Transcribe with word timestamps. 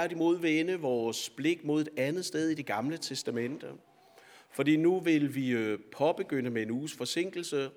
Tværtimod 0.00 0.38
vende 0.38 0.80
vores 0.80 1.30
blik 1.30 1.64
mod 1.64 1.80
et 1.80 1.88
andet 1.96 2.24
sted 2.24 2.48
i 2.48 2.54
det 2.54 2.66
gamle 2.66 2.98
testamente. 2.98 3.66
Fordi 4.50 4.76
nu 4.76 5.00
vil 5.00 5.34
vi 5.34 5.50
øh, 5.50 5.78
påbegynde 5.92 6.50
med 6.50 6.62
en 6.62 6.70
uges 6.70 6.92
forsinkelse. 6.94 7.70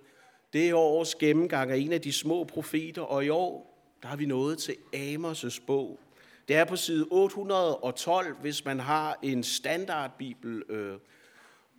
Det 0.54 0.70
er 0.70 0.75
års 0.75 1.15
gennemgang 1.15 1.71
af 1.71 1.78
en 1.78 1.94
af 1.94 2.01
de 2.01 2.13
små 2.13 2.44
profeter, 2.44 3.01
og 3.01 3.25
i 3.25 3.29
år 3.29 3.83
der 4.01 4.07
har 4.07 4.15
vi 4.15 4.25
nået 4.25 4.57
til 4.57 4.75
Amos' 4.96 5.65
bog. 5.67 5.99
Det 6.47 6.55
er 6.55 6.65
på 6.65 6.75
side 6.75 7.07
812, 7.12 8.35
hvis 8.42 8.65
man 8.65 8.79
har 8.79 9.19
en 9.21 9.44
standardbibel. 9.44 10.63
Øh. 10.69 10.97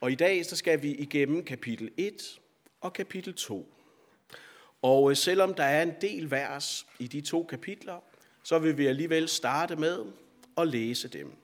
Og 0.00 0.12
i 0.12 0.14
dag 0.14 0.46
så 0.46 0.56
skal 0.56 0.82
vi 0.82 0.94
igennem 0.94 1.44
kapitel 1.44 1.90
1 1.96 2.40
og 2.80 2.92
kapitel 2.92 3.34
2. 3.34 3.74
Og 4.82 5.10
øh, 5.10 5.16
selvom 5.16 5.54
der 5.54 5.64
er 5.64 5.82
en 5.82 5.92
del 6.00 6.30
vers 6.30 6.86
i 6.98 7.06
de 7.06 7.20
to 7.20 7.46
kapitler, 7.50 8.00
så 8.42 8.58
vil 8.58 8.78
vi 8.78 8.86
alligevel 8.86 9.28
starte 9.28 9.76
med 9.76 10.04
og 10.56 10.66
læse 10.66 11.08
dem. 11.08 11.36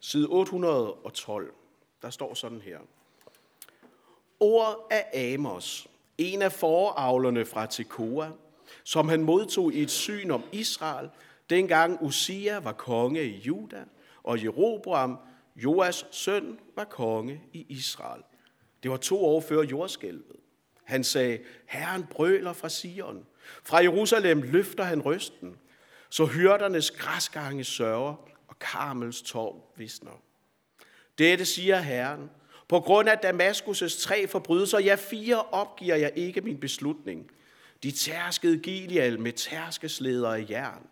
Side 0.00 0.26
812, 0.28 1.54
der 2.02 2.10
står 2.10 2.34
sådan 2.34 2.60
her. 2.60 2.78
Ord 4.40 4.86
af 4.90 5.32
Amos, 5.34 5.88
en 6.18 6.42
af 6.42 6.52
foravlerne 6.52 7.44
fra 7.44 7.66
Tekoa, 7.66 8.30
som 8.84 9.08
han 9.08 9.22
modtog 9.22 9.72
i 9.72 9.82
et 9.82 9.90
syn 9.90 10.30
om 10.30 10.42
Israel, 10.52 11.10
dengang 11.50 12.02
Usia 12.02 12.58
var 12.58 12.72
konge 12.72 13.24
i 13.24 13.38
Juda, 13.38 13.84
og 14.22 14.44
Jeroboam, 14.44 15.18
Joas 15.56 16.06
søn, 16.10 16.58
var 16.76 16.84
konge 16.84 17.42
i 17.52 17.66
Israel. 17.68 18.22
Det 18.82 18.90
var 18.90 18.96
to 18.96 19.24
år 19.24 19.40
før 19.40 19.62
jordskælvet. 19.62 20.36
Han 20.84 21.04
sagde, 21.04 21.38
Herren 21.66 22.06
brøler 22.10 22.52
fra 22.52 22.68
Sion. 22.68 23.26
Fra 23.64 23.78
Jerusalem 23.78 24.42
løfter 24.42 24.84
han 24.84 25.02
røsten. 25.02 25.56
Så 26.08 26.26
hyrdernes 26.26 26.90
græsgange 26.90 27.64
sørger, 27.64 28.14
og 28.52 28.58
Karmels 28.58 29.22
tårn 29.22 29.60
visner. 29.76 30.22
Dette 31.18 31.44
siger 31.44 31.80
Herren. 31.80 32.30
På 32.68 32.80
grund 32.80 33.08
af 33.08 33.16
Damaskus' 33.24 34.00
tre 34.00 34.26
forbrydelser, 34.26 34.78
ja 34.78 34.94
fire, 34.94 35.42
opgiver 35.42 35.96
jeg 35.96 36.12
ikke 36.16 36.40
min 36.40 36.60
beslutning. 36.60 37.30
De 37.82 37.90
tærskede 37.90 38.58
Gileal 38.58 39.20
med 39.20 39.32
tærskeslæder 39.32 40.28
af 40.28 40.46
jern. 40.50 40.86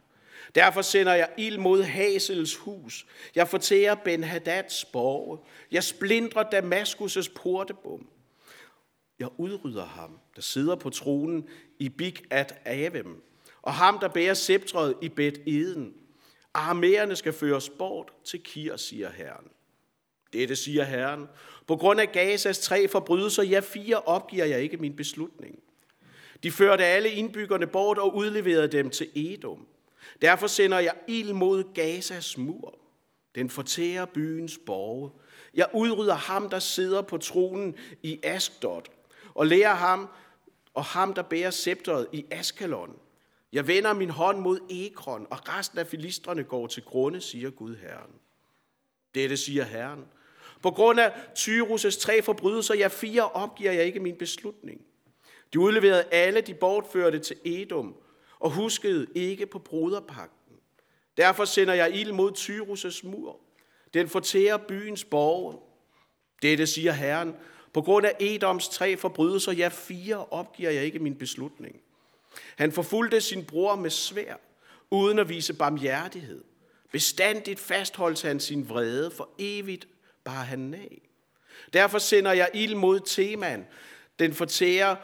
Derfor 0.55 0.83
sender 0.83 1.15
jeg 1.15 1.29
ild 1.37 1.59
mod 1.59 1.83
Hasels 1.83 2.57
hus. 2.57 3.07
Jeg 3.35 3.49
fortærer 3.49 3.95
Ben 3.95 4.25
Hadads 4.25 4.85
borge. 4.85 5.39
Jeg 5.71 5.85
splindrer 5.85 6.45
Damaskus' 6.45 7.33
portebom. 7.35 8.07
Jeg 9.19 9.29
udrydder 9.37 9.87
ham, 9.87 10.19
der 10.37 10.43
sidder 10.43 10.77
på 10.77 10.91
tronen 10.91 11.49
i 11.79 11.89
Big 11.89 12.15
at 12.31 12.61
Avem, 12.65 13.23
og 13.63 13.75
ham, 13.75 13.99
der 13.99 14.09
bærer 14.09 14.35
sceptret 14.35 14.95
i 15.03 15.09
Bet 15.09 15.41
Eden. 15.47 15.95
Armæerne 16.55 17.17
skal 17.17 17.33
føres 17.33 17.69
bort 17.69 18.13
til 18.25 18.43
Kir, 18.43 18.77
siger 18.77 19.11
Herren. 19.11 19.47
Dette 20.33 20.57
siger 20.57 20.85
Herren. 20.85 21.29
På 21.67 21.77
grund 21.77 22.01
af 22.01 22.13
Gazas 22.13 22.59
tre 22.59 22.89
forbrydelser, 22.89 23.43
ja 23.43 23.61
fire, 23.61 24.01
opgiver 24.01 24.45
jeg 24.45 24.63
ikke 24.63 24.77
min 24.77 24.97
beslutning. 24.97 25.59
De 26.43 26.51
førte 26.53 26.85
alle 26.85 27.11
indbyggerne 27.11 27.67
bort 27.67 27.99
og 27.99 28.17
udleverede 28.17 28.69
dem 28.69 28.91
til 28.91 29.09
Edom. 29.15 29.67
Derfor 30.23 30.47
sender 30.47 30.79
jeg 30.79 30.95
ild 31.09 31.33
mod 31.33 31.75
Gazas 31.75 32.39
mur. 32.39 32.79
Den 33.35 33.51
fortærer 33.51 34.05
byens 34.05 34.59
borge. 34.67 35.11
Jeg 35.55 35.67
udrydder 35.75 36.15
ham, 36.15 36.49
der 36.49 36.59
sidder 36.59 37.03
på 37.03 37.19
tronen 37.19 37.75
i 38.03 38.21
Ashdod, 38.23 38.83
og 39.35 39.47
lærer 39.47 39.75
ham, 39.75 40.09
og 40.75 40.85
ham, 40.85 41.15
der 41.15 41.23
bærer 41.23 41.51
scepteret 41.51 42.07
i 42.13 42.27
Askalon. 42.31 42.97
Jeg 43.53 43.67
vender 43.67 43.93
min 43.93 44.11
hånd 44.11 44.39
mod 44.39 44.61
Ekron, 44.71 45.27
og 45.31 45.49
resten 45.49 45.79
af 45.79 45.87
filistrene 45.87 46.45
går 46.45 46.67
til 46.67 46.83
grunde, 46.83 47.21
siger 47.21 47.51
Gud 47.51 47.77
Herren. 47.77 48.13
Dette 49.15 49.37
siger 49.37 49.65
Herren. 49.65 50.05
På 50.63 50.71
grund 50.71 51.01
af 51.01 51.11
Tyrus' 51.39 52.01
tre 52.01 52.23
forbrydelser, 52.23 52.75
jeg 52.75 52.93
fire, 52.93 53.29
opgiver 53.31 53.73
jeg 53.73 53.85
ikke 53.85 54.01
min 54.01 54.17
beslutning. 54.17 54.81
De 55.53 55.61
udleverede 55.61 56.05
alle 56.11 56.41
de 56.41 56.55
bortførte 56.55 57.19
til 57.19 57.37
Edom, 57.45 57.97
og 58.39 58.51
huskede 58.51 59.07
ikke 59.15 59.47
på 59.47 59.59
broderpakten. 59.59 60.57
Derfor 61.17 61.45
sender 61.45 61.75
jeg 61.75 61.97
ild 61.97 62.13
mod 62.13 62.33
Tyrus' 62.33 63.09
mur. 63.09 63.41
Den 63.95 64.09
fortærer 64.09 64.57
byens 64.57 65.05
borgere. 65.05 65.59
Dette 66.43 66.67
siger 66.67 66.93
Herren. 66.93 67.35
På 67.73 67.83
grund 67.83 68.07
af 68.07 68.17
Edoms 68.21 68.69
tre 68.69 68.97
forbrydelser, 68.97 69.53
ja 69.53 69.69
fire, 69.69 70.25
opgiver 70.25 70.71
jeg 70.71 70.85
ikke 70.85 70.99
min 70.99 71.15
beslutning. 71.15 71.81
Han 72.57 72.73
forfulgte 72.73 73.21
sin 73.21 73.45
bror 73.45 73.77
med 73.77 73.91
svær, 73.91 74.35
uden 74.91 75.19
at 75.19 75.29
vise 75.29 75.55
barmhjertighed. 75.55 76.45
Bestandigt 76.93 77.61
fastholdt 77.61 78.23
han 78.23 78.41
sin 78.41 78.69
vrede, 78.69 79.11
for 79.11 79.31
evigt 79.39 79.89
bar 80.25 80.43
han 80.43 80.75
af. 80.75 81.03
Derfor 81.73 81.99
sender 81.99 82.33
jeg 82.33 82.51
ild 82.55 82.75
mod 82.75 83.01
Teman. 83.01 83.67
Den 84.19 84.35
fortærer 84.35 84.97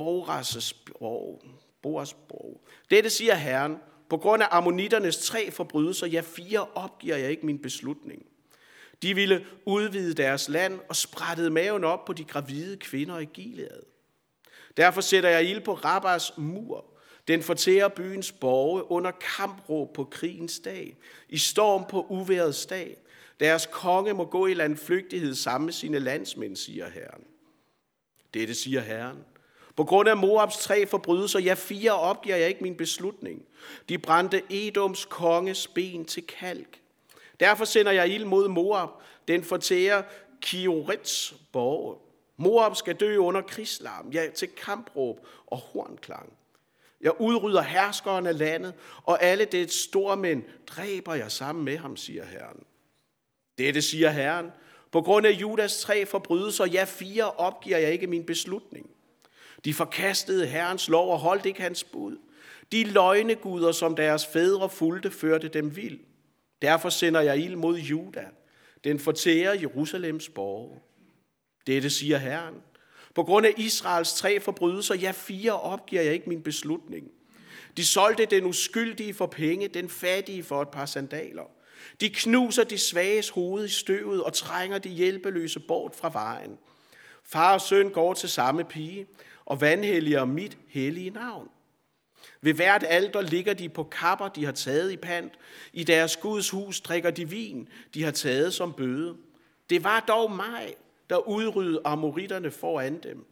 Boras' 0.00 0.72
borg. 0.98 1.42
Boras 1.82 2.14
borg. 2.14 2.64
Dette 2.90 3.10
siger 3.10 3.34
Herren, 3.34 3.76
på 4.10 4.16
grund 4.16 4.42
af 4.42 4.46
ammonitternes 4.50 5.16
tre 5.18 5.50
forbrydelser, 5.50 6.06
ja 6.06 6.20
fire, 6.20 6.66
opgiver 6.74 7.16
jeg 7.16 7.30
ikke 7.30 7.46
min 7.46 7.58
beslutning. 7.58 8.26
De 9.02 9.14
ville 9.14 9.46
udvide 9.64 10.14
deres 10.14 10.48
land 10.48 10.80
og 10.88 10.96
sprættede 10.96 11.50
maven 11.50 11.84
op 11.84 12.04
på 12.04 12.12
de 12.12 12.24
gravide 12.24 12.76
kvinder 12.76 13.18
i 13.18 13.24
Gilead. 13.24 13.82
Derfor 14.76 15.00
sætter 15.00 15.30
jeg 15.30 15.44
ild 15.44 15.60
på 15.60 15.74
Rabbas 15.74 16.32
mur. 16.36 16.84
Den 17.28 17.42
fortærer 17.42 17.88
byens 17.88 18.32
borge 18.32 18.90
under 18.90 19.10
kampråb 19.36 19.92
på 19.94 20.04
krigens 20.04 20.58
dag, 20.58 20.96
i 21.28 21.38
storm 21.38 21.84
på 21.90 22.06
uværets 22.08 22.66
dag. 22.66 22.96
Deres 23.40 23.68
konge 23.72 24.12
må 24.12 24.24
gå 24.24 24.46
i 24.46 24.54
landflygtighed 24.54 25.34
sammen 25.34 25.66
med 25.66 25.72
sine 25.72 25.98
landsmænd, 25.98 26.56
siger 26.56 26.90
Herren. 26.90 27.24
Dette 28.34 28.54
siger 28.54 28.80
Herren. 28.80 29.18
På 29.76 29.84
grund 29.84 30.08
af 30.08 30.16
Moabs 30.16 30.56
tre 30.56 30.86
forbrydelser, 30.86 31.38
ja 31.38 31.54
fire, 31.54 31.92
opgiver 31.92 32.36
jeg 32.36 32.48
ikke 32.48 32.62
min 32.62 32.76
beslutning. 32.76 33.42
De 33.88 33.98
brændte 33.98 34.42
Edoms 34.50 35.04
konges 35.04 35.66
ben 35.66 36.04
til 36.04 36.26
kalk. 36.26 36.80
Derfor 37.40 37.64
sender 37.64 37.92
jeg 37.92 38.08
ild 38.08 38.24
mod 38.24 38.48
Moab. 38.48 38.88
Den 39.28 39.44
fortærer 39.44 40.02
Kiorets 40.40 41.34
borg. 41.52 42.03
Moab 42.36 42.76
skal 42.76 42.94
dø 42.94 43.16
under 43.16 43.40
krigslarm, 43.40 44.10
ja, 44.10 44.26
til 44.34 44.48
kampråb 44.48 45.26
og 45.46 45.58
hornklang. 45.58 46.32
Jeg 47.00 47.20
udrydder 47.20 47.62
herskeren 47.62 48.26
af 48.26 48.38
landet, 48.38 48.74
og 49.02 49.22
alle 49.22 49.44
det 49.44 49.72
stormænd 49.72 50.42
dræber 50.66 51.14
jeg 51.14 51.32
sammen 51.32 51.64
med 51.64 51.76
ham, 51.76 51.96
siger 51.96 52.24
Herren. 52.24 52.64
Dette 53.58 53.82
siger 53.82 54.10
Herren. 54.10 54.50
På 54.92 55.02
grund 55.02 55.26
af 55.26 55.30
Judas 55.30 55.80
tre 55.80 56.06
forbrydelser, 56.06 56.64
ja 56.64 56.84
fire, 56.84 57.30
opgiver 57.30 57.78
jeg 57.78 57.92
ikke 57.92 58.06
min 58.06 58.24
beslutning. 58.24 58.90
De 59.64 59.74
forkastede 59.74 60.46
Herrens 60.46 60.88
lov 60.88 61.12
og 61.12 61.18
holdt 61.18 61.46
ikke 61.46 61.62
hans 61.62 61.84
bud. 61.84 62.16
De 62.72 62.84
løgneguder, 62.84 63.72
som 63.72 63.96
deres 63.96 64.26
fædre 64.26 64.70
fulgte, 64.70 65.10
førte 65.10 65.48
dem 65.48 65.76
vild. 65.76 66.00
Derfor 66.62 66.88
sender 66.88 67.20
jeg 67.20 67.38
ild 67.38 67.56
mod 67.56 67.76
Juda. 67.76 68.24
Den 68.84 68.98
fortærer 68.98 69.60
Jerusalems 69.60 70.28
borg. 70.28 70.82
Dette 71.66 71.90
siger 71.90 72.18
Herren. 72.18 72.54
På 73.14 73.22
grund 73.22 73.46
af 73.46 73.54
Israels 73.56 74.14
tre 74.14 74.40
forbrydelser, 74.40 74.94
ja 74.94 75.10
fire, 75.10 75.60
opgiver 75.60 76.02
jeg 76.02 76.12
ikke 76.12 76.28
min 76.28 76.42
beslutning. 76.42 77.10
De 77.76 77.84
solgte 77.84 78.26
den 78.26 78.44
uskyldige 78.44 79.14
for 79.14 79.26
penge, 79.26 79.68
den 79.68 79.88
fattige 79.88 80.42
for 80.42 80.62
et 80.62 80.68
par 80.68 80.86
sandaler. 80.86 81.50
De 82.00 82.10
knuser 82.10 82.64
de 82.64 82.78
svages 82.78 83.28
hoved 83.28 83.64
i 83.64 83.68
støvet 83.68 84.22
og 84.22 84.32
trænger 84.32 84.78
de 84.78 84.88
hjælpeløse 84.88 85.60
bort 85.60 85.94
fra 85.94 86.10
vejen. 86.12 86.58
Far 87.24 87.54
og 87.54 87.60
søn 87.60 87.90
går 87.90 88.14
til 88.14 88.28
samme 88.28 88.64
pige, 88.64 89.06
og 89.46 89.60
vandhelliger 89.60 90.24
mit 90.24 90.58
hellige 90.68 91.10
navn. 91.10 91.48
Ved 92.40 92.54
hvert 92.54 92.84
alter 92.88 93.20
ligger 93.20 93.54
de 93.54 93.68
på 93.68 93.82
kapper, 93.82 94.28
de 94.28 94.44
har 94.44 94.52
taget 94.52 94.92
i 94.92 94.96
pant. 94.96 95.32
I 95.72 95.84
deres 95.84 96.16
Guds 96.16 96.50
hus 96.50 96.80
drikker 96.80 97.10
de 97.10 97.28
vin, 97.28 97.68
de 97.94 98.02
har 98.02 98.10
taget 98.10 98.54
som 98.54 98.72
bøde. 98.72 99.16
Det 99.70 99.84
var 99.84 100.00
dog 100.00 100.32
mig, 100.32 100.74
der 101.10 101.28
udryddede 101.28 101.80
amoritterne 101.84 102.50
foran 102.50 102.98
dem. 102.98 103.26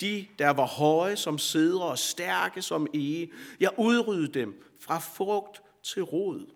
De, 0.00 0.26
der 0.38 0.50
var 0.50 0.66
høje 0.66 1.16
som 1.16 1.38
sædre 1.38 1.84
og 1.84 1.98
stærke 1.98 2.62
som 2.62 2.86
ege, 2.94 3.30
jeg 3.60 3.70
udryddede 3.76 4.40
dem 4.40 4.64
fra 4.80 4.98
frugt 4.98 5.62
til 5.82 6.02
rod. 6.02 6.46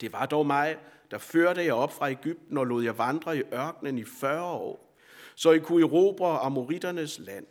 Det 0.00 0.12
var 0.12 0.26
dog 0.26 0.46
mig, 0.46 0.76
der 1.10 1.18
førte 1.18 1.64
jer 1.64 1.72
op 1.72 1.92
fra 1.92 2.10
Ægypten 2.10 2.58
og 2.58 2.66
lod 2.66 2.84
jer 2.84 2.92
vandre 2.92 3.38
i 3.38 3.42
ørkenen 3.52 3.98
i 3.98 4.04
40 4.04 4.44
år, 4.44 4.94
så 5.34 5.52
I 5.52 5.58
kunne 5.58 5.82
erobre 5.82 6.38
amoritternes 6.38 7.18
land. 7.18 7.46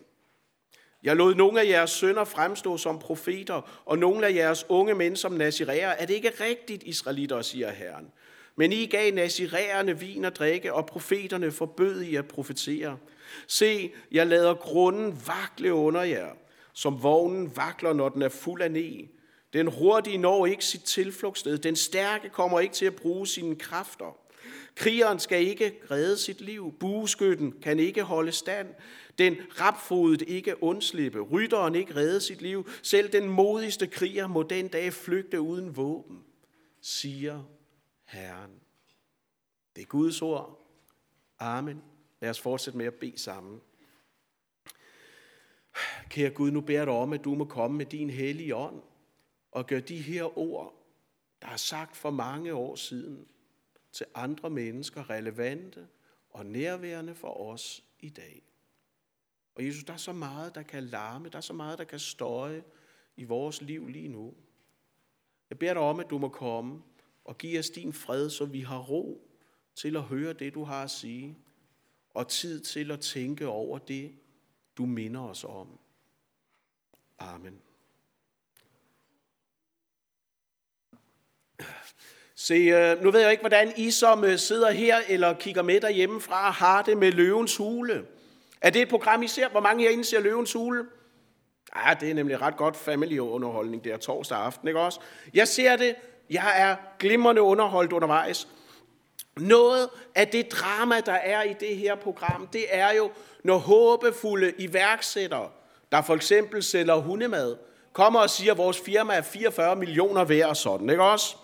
Jeg 1.03 1.15
lod 1.15 1.35
nogle 1.35 1.61
af 1.61 1.65
jeres 1.65 1.89
sønner 1.89 2.23
fremstå 2.23 2.77
som 2.77 2.99
profeter, 2.99 3.81
og 3.85 3.97
nogle 3.97 4.27
af 4.27 4.33
jeres 4.33 4.65
unge 4.69 4.95
mænd 4.95 5.15
som 5.15 5.31
naziræer. 5.31 5.89
Er 5.89 6.05
det 6.05 6.13
ikke 6.13 6.31
rigtigt, 6.39 6.83
israelitter, 6.83 7.41
siger 7.41 7.71
Herren? 7.71 8.11
Men 8.59 8.71
I 8.71 8.85
gav 8.85 9.13
naziræerne 9.13 9.99
vin 9.99 10.25
og 10.25 10.35
drikke, 10.35 10.73
og 10.73 10.85
profeterne 10.85 11.51
forbød 11.51 12.01
I 12.01 12.15
at 12.15 12.27
profetere. 12.27 12.97
Se, 13.47 13.91
jeg 14.11 14.27
lader 14.27 14.53
grunden 14.53 15.21
vakle 15.27 15.73
under 15.73 16.01
jer, 16.01 16.29
som 16.73 17.03
vognen 17.03 17.57
vakler, 17.57 17.93
når 17.93 18.09
den 18.09 18.21
er 18.21 18.29
fuld 18.29 18.61
af 18.61 18.71
ne. 18.71 19.07
Den 19.53 19.67
hurtige 19.67 20.17
når 20.17 20.45
ikke 20.45 20.65
sit 20.65 20.83
tilflugtssted. 20.83 21.57
Den 21.57 21.75
stærke 21.75 22.29
kommer 22.29 22.59
ikke 22.59 22.75
til 22.75 22.85
at 22.85 22.95
bruge 22.95 23.27
sine 23.27 23.55
kræfter. 23.55 24.17
Krigeren 24.75 25.19
skal 25.19 25.47
ikke 25.47 25.73
redde 25.91 26.17
sit 26.17 26.41
liv. 26.41 26.73
Bueskytten 26.79 27.53
kan 27.63 27.79
ikke 27.79 28.03
holde 28.03 28.31
stand. 28.31 28.67
Den 29.17 29.35
rapfodet 29.61 30.21
ikke 30.27 30.63
undslippe. 30.63 31.19
Rytteren 31.19 31.75
ikke 31.75 31.95
redde 31.95 32.21
sit 32.21 32.41
liv. 32.41 32.69
Selv 32.81 33.11
den 33.11 33.29
modigste 33.29 33.87
kriger 33.87 34.27
må 34.27 34.43
den 34.43 34.67
dag 34.67 34.93
flygte 34.93 35.41
uden 35.41 35.77
våben, 35.77 36.17
siger 36.81 37.43
Herren. 38.07 38.61
Det 39.75 39.81
er 39.81 39.85
Guds 39.85 40.21
ord. 40.21 40.67
Amen. 41.39 41.83
Lad 42.19 42.29
os 42.29 42.41
fortsætte 42.41 42.77
med 42.77 42.85
at 42.85 42.93
bede 42.93 43.17
sammen. 43.17 43.61
Kære 46.09 46.29
Gud, 46.29 46.51
nu 46.51 46.61
beder 46.61 46.79
jeg 46.79 46.87
dig 46.87 46.95
om, 46.95 47.13
at 47.13 47.23
du 47.23 47.35
må 47.35 47.45
komme 47.45 47.77
med 47.77 47.85
din 47.85 48.09
hellige 48.09 48.55
ånd 48.55 48.81
og 49.51 49.67
gøre 49.67 49.79
de 49.79 50.01
her 50.01 50.37
ord, 50.37 50.73
der 51.41 51.47
er 51.47 51.57
sagt 51.57 51.97
for 51.97 52.09
mange 52.09 52.53
år 52.53 52.75
siden, 52.75 53.27
til 53.91 54.05
andre 54.15 54.49
mennesker 54.49 55.09
relevante 55.09 55.87
og 56.29 56.45
nærværende 56.45 57.15
for 57.15 57.51
os 57.51 57.83
i 57.99 58.09
dag. 58.09 58.43
Og 59.55 59.65
Jesus, 59.65 59.83
der 59.83 59.93
er 59.93 59.97
så 59.97 60.13
meget, 60.13 60.55
der 60.55 60.63
kan 60.63 60.83
larme, 60.83 61.29
der 61.29 61.37
er 61.37 61.41
så 61.41 61.53
meget, 61.53 61.79
der 61.79 61.83
kan 61.83 61.99
støje 61.99 62.63
i 63.15 63.23
vores 63.23 63.61
liv 63.61 63.87
lige 63.87 64.07
nu. 64.07 64.33
Jeg 65.49 65.59
beder 65.59 65.73
dig 65.73 65.81
om, 65.81 65.99
at 65.99 66.09
du 66.09 66.17
må 66.17 66.29
komme 66.29 66.83
og 67.27 67.37
giv 67.37 67.59
os 67.59 67.69
din 67.69 67.93
fred, 67.93 68.29
så 68.29 68.45
vi 68.45 68.61
har 68.61 68.79
ro 68.79 69.21
til 69.75 69.95
at 69.95 70.01
høre 70.01 70.33
det, 70.33 70.53
du 70.53 70.63
har 70.63 70.83
at 70.83 70.91
sige, 70.91 71.37
og 72.13 72.27
tid 72.27 72.59
til 72.59 72.91
at 72.91 72.99
tænke 72.99 73.47
over 73.47 73.77
det, 73.77 74.11
du 74.77 74.85
minder 74.85 75.21
os 75.21 75.43
om. 75.43 75.79
Amen. 77.19 77.61
Se, 82.35 82.53
øh, 82.53 83.03
nu 83.03 83.11
ved 83.11 83.19
jeg 83.19 83.31
ikke, 83.31 83.41
hvordan 83.41 83.73
I 83.77 83.91
som 83.91 84.23
øh, 84.23 84.37
sidder 84.37 84.71
her 84.71 84.97
eller 85.07 85.33
kigger 85.33 85.61
med 85.61 85.81
derhjemmefra 85.81 86.51
har 86.51 86.81
det 86.81 86.97
med 86.97 87.11
løvens 87.11 87.57
hule. 87.57 88.05
Er 88.61 88.69
det 88.69 88.81
et 88.81 88.89
program, 88.89 89.23
I 89.23 89.27
ser? 89.27 89.49
Hvor 89.49 89.59
mange 89.59 89.83
herinde 89.83 90.03
ser 90.03 90.19
løvens 90.19 90.53
hule? 90.53 90.85
Ja, 91.75 91.93
det 91.93 92.09
er 92.09 92.13
nemlig 92.13 92.41
ret 92.41 92.57
godt 92.57 92.77
familieunderholdning 92.77 93.83
der 93.83 93.97
torsdag 93.97 94.37
aften, 94.37 94.67
ikke 94.67 94.79
også? 94.79 94.99
Jeg 95.33 95.47
ser 95.47 95.75
det. 95.75 95.95
Jeg 96.29 96.53
er 96.55 96.75
glimrende 96.99 97.41
underholdt 97.41 97.93
undervejs. 97.93 98.47
Noget 99.37 99.89
af 100.15 100.27
det 100.27 100.51
drama, 100.51 100.99
der 100.99 101.13
er 101.13 101.43
i 101.43 101.53
det 101.59 101.77
her 101.77 101.95
program, 101.95 102.47
det 102.47 102.65
er 102.69 102.93
jo, 102.93 103.11
når 103.43 103.57
håbefulde 103.57 104.53
iværksættere, 104.57 105.49
der 105.91 106.01
for 106.01 106.15
eksempel 106.15 106.63
sælger 106.63 106.95
hundemad, 106.95 107.55
kommer 107.93 108.19
og 108.19 108.29
siger, 108.29 108.51
at 108.51 108.57
vores 108.57 108.79
firma 108.79 109.13
er 109.13 109.21
44 109.21 109.75
millioner 109.75 110.23
værd 110.23 110.49
og 110.49 110.57
sådan, 110.57 110.89
ikke 110.89 111.03
også? 111.03 111.35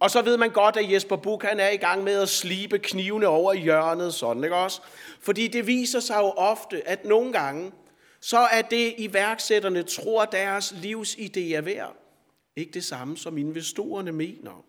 Og 0.00 0.10
så 0.10 0.22
ved 0.22 0.36
man 0.36 0.50
godt, 0.50 0.76
at 0.76 0.92
Jesper 0.92 1.16
Buch 1.16 1.46
han 1.46 1.60
er 1.60 1.68
i 1.68 1.76
gang 1.76 2.04
med 2.04 2.22
at 2.22 2.28
slibe 2.28 2.78
knivene 2.78 3.26
over 3.26 3.52
i 3.52 3.58
hjørnet, 3.58 4.14
sådan, 4.14 4.44
ikke 4.44 4.56
også? 4.56 4.80
Fordi 5.20 5.48
det 5.48 5.66
viser 5.66 6.00
sig 6.00 6.18
jo 6.18 6.30
ofte, 6.30 6.88
at 6.88 7.04
nogle 7.04 7.32
gange, 7.32 7.72
så 8.20 8.38
er 8.38 8.62
det 8.62 8.94
iværksætterne 8.98 9.82
tror, 9.82 10.24
deres 10.24 10.72
livsidé 10.72 11.54
er 11.54 11.60
værd. 11.60 11.92
Ikke 12.56 12.72
det 12.72 12.84
samme, 12.84 13.16
som 13.16 13.38
investorerne 13.38 14.12
mener. 14.12 14.64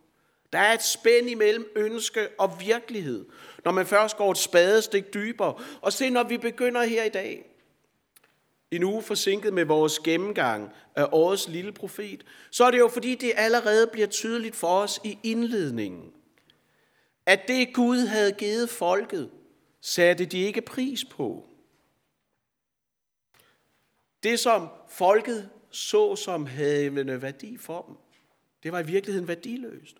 Der 0.53 0.59
er 0.59 0.73
et 0.73 0.83
spænd 0.83 1.29
imellem 1.29 1.71
ønske 1.75 2.29
og 2.39 2.59
virkelighed, 2.59 3.25
når 3.65 3.71
man 3.71 3.85
først 3.85 4.17
går 4.17 4.31
et 4.31 4.37
spadestik 4.37 5.13
dybere. 5.13 5.53
Og 5.81 5.93
se, 5.93 6.09
når 6.09 6.23
vi 6.23 6.37
begynder 6.37 6.83
her 6.83 7.03
i 7.03 7.09
dag, 7.09 7.45
en 8.71 8.83
uge 8.83 9.01
forsinket 9.01 9.53
med 9.53 9.65
vores 9.65 9.99
gennemgang 9.99 10.71
af 10.95 11.07
årets 11.11 11.47
lille 11.47 11.71
profet, 11.71 12.25
så 12.51 12.63
er 12.65 12.71
det 12.71 12.79
jo 12.79 12.87
fordi, 12.87 13.15
det 13.15 13.31
allerede 13.35 13.87
bliver 13.87 14.07
tydeligt 14.07 14.55
for 14.55 14.67
os 14.67 14.99
i 15.03 15.19
indledningen, 15.23 16.11
at 17.25 17.47
det 17.47 17.73
Gud 17.73 17.97
havde 17.97 18.31
givet 18.31 18.69
folket, 18.69 19.29
satte 19.81 20.25
de 20.25 20.39
ikke 20.39 20.61
pris 20.61 21.05
på. 21.05 21.45
Det, 24.23 24.39
som 24.39 24.69
folket 24.89 25.49
så 25.77 26.15
som 26.15 26.45
havende 26.45 27.21
værdi 27.21 27.57
for 27.57 27.81
dem, 27.87 27.95
det 28.63 28.71
var 28.71 28.79
i 28.79 28.85
virkeligheden 28.85 29.27
værdiløst. 29.27 29.95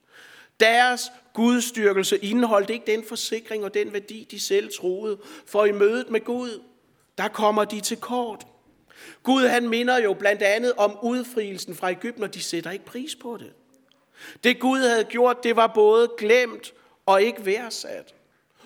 Deres 0.59 1.01
gudstyrkelse 1.33 2.17
indeholdt 2.17 2.69
ikke 2.69 2.91
den 2.91 3.03
forsikring 3.03 3.63
og 3.63 3.73
den 3.73 3.93
værdi, 3.93 4.27
de 4.31 4.39
selv 4.39 4.69
troede. 4.77 5.19
For 5.45 5.65
i 5.65 5.71
mødet 5.71 6.09
med 6.09 6.21
Gud, 6.21 6.61
der 7.17 7.27
kommer 7.27 7.65
de 7.65 7.81
til 7.81 7.97
kort. 7.97 8.47
Gud 9.23 9.47
han 9.47 9.69
minder 9.69 9.97
jo 9.97 10.13
blandt 10.13 10.41
andet 10.41 10.73
om 10.73 10.97
udfrielsen 11.03 11.75
fra 11.75 11.91
Ægypten, 11.91 12.23
og 12.23 12.33
de 12.33 12.43
sætter 12.43 12.71
ikke 12.71 12.85
pris 12.85 13.15
på 13.15 13.37
det. 13.37 13.53
Det 14.43 14.59
Gud 14.59 14.79
havde 14.79 15.03
gjort, 15.03 15.43
det 15.43 15.55
var 15.55 15.67
både 15.67 16.11
glemt 16.17 16.73
og 17.05 17.21
ikke 17.21 17.45
værdsat. 17.45 18.15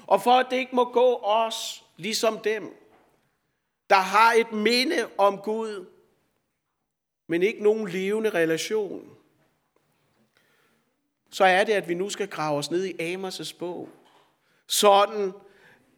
Og 0.08 0.22
for 0.22 0.32
at 0.32 0.46
det 0.50 0.58
ikke 0.58 0.76
må 0.76 0.92
gå 0.92 1.16
os, 1.24 1.84
ligesom 1.98 2.40
dem, 2.40 2.64
der 3.90 3.96
har 3.96 4.34
et 4.34 4.52
minde 4.52 5.08
om 5.18 5.38
Gud, 5.38 5.86
men 7.32 7.44
ikke 7.44 7.64
nogen 7.64 7.88
levende 7.88 8.30
relation, 8.30 9.10
så 11.30 11.44
er 11.44 11.64
det, 11.64 11.74
at 11.74 11.90
vi 11.90 11.94
nu 11.94 12.10
skal 12.10 12.28
grave 12.28 12.58
os 12.58 12.72
ned 12.72 12.86
i 12.86 13.16
Amos' 13.16 13.58
bog. 13.60 13.90
Sådan, 14.68 15.32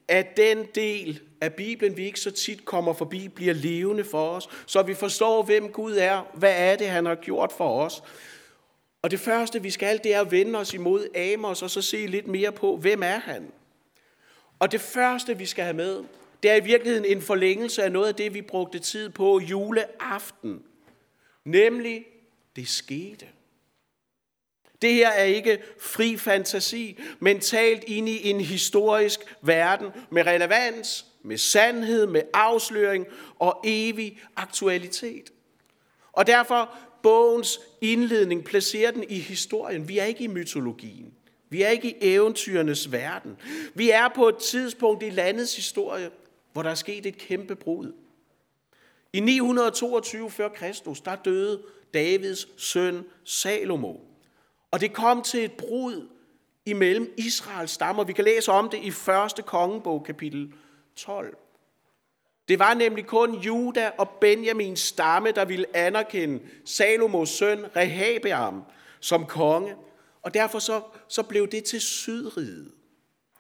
at 0.08 0.38
den 0.38 0.66
del 0.76 1.22
af 1.42 1.54
Bibelen, 1.54 1.98
vi 1.98 2.06
ikke 2.06 2.20
så 2.20 2.32
tit 2.32 2.66
kommer 2.66 2.94
forbi, 2.94 3.28
bliver 3.28 3.54
levende 3.54 4.04
for 4.04 4.30
os, 4.30 4.50
så 4.66 4.82
vi 4.82 4.94
forstår, 4.94 5.44
hvem 5.44 5.72
Gud 5.72 5.96
er, 5.96 6.24
hvad 6.34 6.54
er 6.58 6.76
det, 6.76 6.88
han 6.88 7.06
har 7.06 7.16
gjort 7.16 7.52
for 7.52 7.84
os. 7.84 8.04
Og 9.02 9.12
det 9.12 9.20
første, 9.20 9.62
vi 9.62 9.70
skal, 9.70 10.00
det 10.04 10.14
er 10.14 10.22
at 10.22 10.32
vende 10.32 10.60
os 10.60 10.74
imod 10.74 11.16
Amos, 11.16 11.62
og 11.62 11.70
så 11.70 11.82
se 11.82 12.08
lidt 12.08 12.28
mere 12.28 12.52
på, 12.52 12.78
hvem 12.78 13.04
er 13.04 13.20
han. 13.20 13.52
Og 14.60 14.72
det 14.72 14.82
første, 14.82 15.38
vi 15.38 15.46
skal 15.46 15.64
have 15.64 15.78
med, 15.78 16.04
det 16.44 16.52
er 16.52 16.56
i 16.56 16.64
virkeligheden 16.64 17.06
en 17.06 17.22
forlængelse 17.22 17.84
af 17.84 17.92
noget 17.92 18.08
af 18.08 18.16
det, 18.16 18.34
vi 18.34 18.42
brugte 18.42 18.80
tid 18.80 19.10
på 19.10 19.40
juleaften. 19.40 20.64
Nemlig, 21.46 22.06
det 22.56 22.68
skete. 22.68 23.28
Det 24.82 24.94
her 24.94 25.10
er 25.10 25.24
ikke 25.24 25.64
fri 25.80 26.18
fantasi, 26.18 27.00
men 27.20 27.40
talt 27.40 27.84
ind 27.84 28.10
i 28.10 28.30
en 28.30 28.42
historisk 28.42 29.20
verden 29.42 29.88
med 30.12 30.26
relevans, 30.26 31.06
med 31.24 31.38
sandhed, 31.38 32.08
med 32.08 32.22
afsløring 32.34 33.06
og 33.40 33.62
evig 33.64 34.22
aktualitet. 34.36 35.34
Og 36.12 36.28
derfor 36.28 36.78
bogens 37.04 37.60
indledning 37.82 38.44
placerer 38.44 38.92
den 38.92 39.04
i 39.10 39.20
historien. 39.20 39.88
Vi 39.88 39.98
er 39.98 40.06
ikke 40.06 40.24
i 40.24 40.28
mytologien. 40.28 41.14
Vi 41.50 41.62
er 41.62 41.70
ikke 41.70 41.90
i 41.90 41.96
eventyrenes 42.02 42.92
verden. 42.92 43.38
Vi 43.74 43.90
er 43.90 44.08
på 44.16 44.28
et 44.28 44.38
tidspunkt 44.38 45.04
i 45.04 45.10
landets 45.10 45.56
historie, 45.56 46.10
hvor 46.54 46.64
der 46.64 46.70
er 46.70 46.76
sket 46.76 47.06
et 47.06 47.18
kæmpe 47.18 47.56
brud. 47.56 47.94
I 49.14 49.20
922 49.20 50.32
før 50.32 50.50
Kristus, 50.50 51.02
der 51.02 51.16
døde 51.16 51.62
Davids 51.94 52.48
søn 52.58 53.06
Salomo. 53.24 53.98
Og 54.72 54.82
det 54.82 54.94
kom 54.94 55.22
til 55.22 55.44
et 55.44 55.52
brud 55.52 56.10
imellem 56.66 57.14
Israels 57.18 57.72
stammer. 57.72 58.04
Vi 58.04 58.14
kan 58.14 58.26
læse 58.26 58.52
om 58.52 58.70
det 58.70 58.80
i 58.84 58.88
1. 58.88 59.46
kongebog, 59.46 60.04
kapitel 60.04 60.54
12. 60.96 61.38
Det 62.48 62.60
var 62.60 62.74
nemlig 62.74 63.06
kun 63.06 63.36
Juda 63.36 63.92
og 63.98 64.10
Benjamins 64.10 64.80
stamme, 64.80 65.32
der 65.32 65.46
ville 65.46 65.76
anerkende 65.78 66.40
Salomos 66.66 67.30
søn 67.30 67.66
Rehabeam 67.76 68.64
som 69.00 69.26
konge. 69.26 69.76
Og 70.22 70.34
derfor 70.34 70.60
så, 70.60 70.82
så 71.08 71.24
blev 71.24 71.48
det 71.48 71.64
til 71.64 71.82
Sydriget 71.82 72.72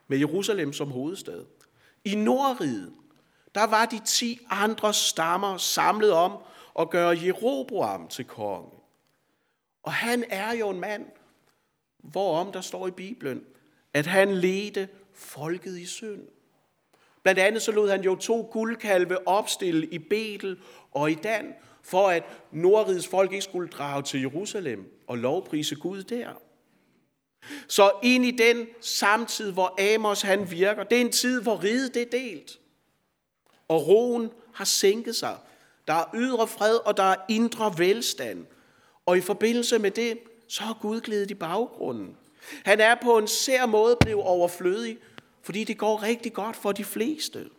med 0.07 0.17
Jerusalem 0.17 0.73
som 0.73 0.91
hovedstad. 0.91 1.45
I 2.05 2.15
Nordriget, 2.15 2.93
der 3.55 3.63
var 3.63 3.85
de 3.85 3.99
ti 4.05 4.39
andre 4.49 4.93
stammer 4.93 5.57
samlet 5.57 6.11
om 6.11 6.37
at 6.79 6.89
gøre 6.89 7.17
Jeroboam 7.25 8.07
til 8.07 8.25
konge. 8.25 8.71
Og 9.83 9.93
han 9.93 10.23
er 10.29 10.53
jo 10.53 10.69
en 10.69 10.79
mand, 10.79 11.05
hvorom 11.97 12.51
der 12.51 12.61
står 12.61 12.87
i 12.87 12.91
Bibelen, 12.91 13.43
at 13.93 14.05
han 14.05 14.35
ledte 14.35 14.89
folket 15.13 15.77
i 15.77 15.85
synd. 15.85 16.21
Blandt 17.23 17.39
andet 17.39 17.61
så 17.61 17.71
lod 17.71 17.89
han 17.89 18.01
jo 18.03 18.15
to 18.15 18.49
guldkalve 18.51 19.27
opstille 19.27 19.87
i 19.87 19.97
Betel 19.97 20.59
og 20.91 21.11
i 21.11 21.13
Dan, 21.13 21.53
for 21.83 22.09
at 22.09 22.23
nordrigets 22.51 23.07
folk 23.07 23.31
ikke 23.31 23.43
skulle 23.43 23.69
drage 23.69 24.03
til 24.03 24.21
Jerusalem 24.21 25.03
og 25.07 25.17
lovprise 25.17 25.75
Gud 25.75 26.03
der. 26.03 26.29
Så 27.67 27.91
ind 28.03 28.25
i 28.25 28.31
den 28.31 28.67
samtid, 28.81 29.51
hvor 29.51 29.95
Amos 29.95 30.21
han 30.21 30.51
virker, 30.51 30.83
det 30.83 30.97
er 30.97 31.01
en 31.01 31.11
tid, 31.11 31.41
hvor 31.41 31.63
riget 31.63 31.93
det 31.93 32.01
er 32.01 32.09
delt. 32.11 32.59
Og 33.67 33.87
roen 33.87 34.31
har 34.53 34.65
sænket 34.65 35.15
sig. 35.15 35.37
Der 35.87 35.93
er 35.93 36.05
ydre 36.13 36.47
fred, 36.47 36.75
og 36.75 36.97
der 36.97 37.03
er 37.03 37.15
indre 37.29 37.73
velstand. 37.77 38.45
Og 39.05 39.17
i 39.17 39.21
forbindelse 39.21 39.79
med 39.79 39.91
det, 39.91 40.19
så 40.47 40.63
har 40.63 40.77
Gud 40.81 41.01
glædet 41.01 41.31
i 41.31 41.33
baggrunden. 41.33 42.17
Han 42.65 42.79
er 42.79 42.95
på 42.95 43.17
en 43.17 43.27
sær 43.27 43.65
måde 43.65 43.97
blevet 43.99 44.23
overflødig, 44.23 44.97
fordi 45.41 45.63
det 45.63 45.77
går 45.77 46.03
rigtig 46.03 46.33
godt 46.33 46.55
for 46.55 46.71
de 46.71 46.83
fleste. 46.83 47.49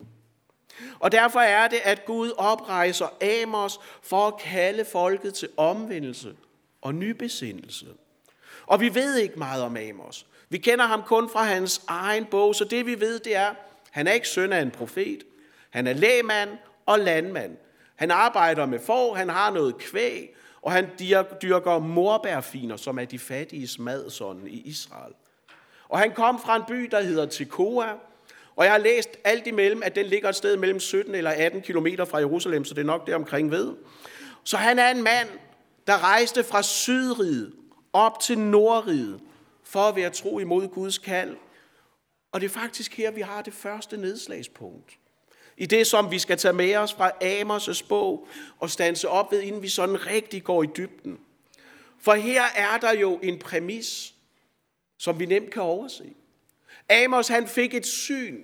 Og 0.98 1.12
derfor 1.12 1.40
er 1.40 1.68
det, 1.68 1.80
at 1.84 2.04
Gud 2.04 2.30
oprejser 2.36 3.06
Amos 3.42 3.80
for 4.02 4.26
at 4.26 4.38
kalde 4.38 4.84
folket 4.84 5.34
til 5.34 5.48
omvendelse 5.56 6.34
og 6.82 6.94
nybesindelse. 6.94 7.86
Og 8.66 8.80
vi 8.80 8.94
ved 8.94 9.16
ikke 9.16 9.38
meget 9.38 9.62
om 9.62 9.76
Amos. 9.76 10.26
Vi 10.48 10.58
kender 10.58 10.84
ham 10.84 11.02
kun 11.02 11.30
fra 11.30 11.44
hans 11.44 11.82
egen 11.86 12.24
bog, 12.24 12.54
så 12.54 12.64
det 12.64 12.86
vi 12.86 13.00
ved, 13.00 13.18
det 13.18 13.36
er, 13.36 13.54
han 13.90 14.06
er 14.06 14.12
ikke 14.12 14.28
søn 14.28 14.52
af 14.52 14.62
en 14.62 14.70
profet. 14.70 15.24
Han 15.74 15.86
er 15.86 15.92
lægmand 15.92 16.50
og 16.86 16.98
landmand. 16.98 17.56
Han 17.96 18.10
arbejder 18.10 18.66
med 18.66 18.78
får, 18.78 19.14
han 19.14 19.28
har 19.28 19.50
noget 19.50 19.78
kvæg, 19.78 20.34
og 20.62 20.72
han 20.72 20.88
dyrker 21.42 21.78
morbærfiner, 21.78 22.76
som 22.76 22.98
er 22.98 23.04
de 23.04 23.18
fattige 23.18 23.82
mad 23.82 24.10
i 24.46 24.62
Israel. 24.64 25.12
Og 25.88 25.98
han 25.98 26.12
kom 26.12 26.40
fra 26.40 26.56
en 26.56 26.62
by, 26.68 26.88
der 26.90 27.00
hedder 27.00 27.26
Tekoa, 27.26 27.92
og 28.56 28.64
jeg 28.64 28.72
har 28.72 28.78
læst 28.78 29.10
alt 29.24 29.46
imellem, 29.46 29.82
at 29.82 29.94
den 29.94 30.06
ligger 30.06 30.28
et 30.28 30.36
sted 30.36 30.56
mellem 30.56 30.80
17 30.80 31.14
eller 31.14 31.30
18 31.30 31.62
km 31.62 31.86
fra 32.10 32.18
Jerusalem, 32.18 32.64
så 32.64 32.74
det 32.74 32.80
er 32.80 32.86
nok 32.86 33.06
det 33.06 33.14
omkring 33.14 33.50
ved. 33.50 33.74
Så 34.44 34.56
han 34.56 34.78
er 34.78 34.90
en 34.90 35.02
mand, 35.02 35.28
der 35.86 36.04
rejste 36.04 36.44
fra 36.44 36.62
Sydriget 36.62 37.52
op 37.92 38.20
til 38.20 38.38
Nordriget 38.38 39.20
for 39.64 39.80
at 39.80 39.96
være 39.96 40.10
tro 40.10 40.38
imod 40.38 40.68
Guds 40.68 40.98
kald. 40.98 41.36
Og 42.32 42.40
det 42.40 42.46
er 42.46 42.60
faktisk 42.60 42.96
her, 42.96 43.10
vi 43.10 43.20
har 43.20 43.42
det 43.42 43.54
første 43.54 43.96
nedslagspunkt. 43.96 44.98
I 45.56 45.66
det, 45.66 45.86
som 45.86 46.10
vi 46.10 46.18
skal 46.18 46.38
tage 46.38 46.52
med 46.52 46.76
os 46.76 46.92
fra 46.92 47.10
Amos' 47.10 47.88
bog 47.88 48.28
og 48.58 48.70
stanse 48.70 49.08
op 49.08 49.32
ved, 49.32 49.42
inden 49.42 49.62
vi 49.62 49.68
sådan 49.68 50.06
rigtig 50.06 50.44
går 50.44 50.62
i 50.62 50.66
dybden. 50.76 51.18
For 51.98 52.14
her 52.14 52.42
er 52.56 52.78
der 52.78 52.92
jo 52.92 53.18
en 53.22 53.38
præmis, 53.38 54.14
som 54.98 55.18
vi 55.18 55.26
nemt 55.26 55.50
kan 55.50 55.62
overse. 55.62 56.04
Amos 56.88 57.28
han 57.28 57.48
fik 57.48 57.74
et 57.74 57.86
syn. 57.86 58.42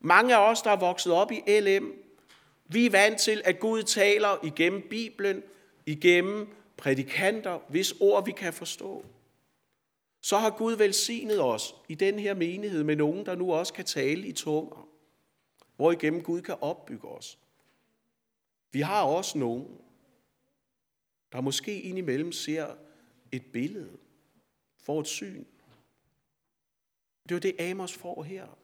Mange 0.00 0.36
af 0.36 0.50
os, 0.50 0.62
der 0.62 0.70
er 0.70 0.76
vokset 0.76 1.12
op 1.12 1.32
i 1.32 1.60
LM, 1.60 1.92
vi 2.68 2.86
er 2.86 2.90
vant 2.90 3.20
til, 3.20 3.42
at 3.44 3.60
Gud 3.60 3.82
taler 3.82 4.44
igennem 4.44 4.82
Bibelen, 4.90 5.42
igennem 5.86 6.48
prædikanter, 6.76 7.58
hvis 7.68 7.94
ord 8.00 8.24
vi 8.24 8.32
kan 8.32 8.52
forstå. 8.52 9.04
Så 10.22 10.38
har 10.38 10.50
Gud 10.50 10.72
velsignet 10.72 11.40
os 11.40 11.74
i 11.88 11.94
den 11.94 12.18
her 12.18 12.34
menighed 12.34 12.84
med 12.84 12.96
nogen, 12.96 13.26
der 13.26 13.34
nu 13.34 13.52
også 13.52 13.72
kan 13.72 13.84
tale 13.84 14.26
i 14.26 14.32
tunger, 14.32 14.87
hvor 15.78 15.92
igennem 15.92 16.22
Gud 16.22 16.42
kan 16.42 16.56
opbygge 16.60 17.08
os. 17.08 17.38
Vi 18.72 18.80
har 18.80 19.02
også 19.02 19.38
nogen, 19.38 19.80
der 21.32 21.40
måske 21.40 21.80
indimellem 21.80 22.32
ser 22.32 22.76
et 23.32 23.46
billede, 23.52 23.98
får 24.78 25.00
et 25.00 25.06
syn. 25.06 25.44
Det 27.28 27.34
er 27.34 27.40
det, 27.40 27.60
Amos 27.60 27.94
får 27.94 28.22
her. 28.22 28.58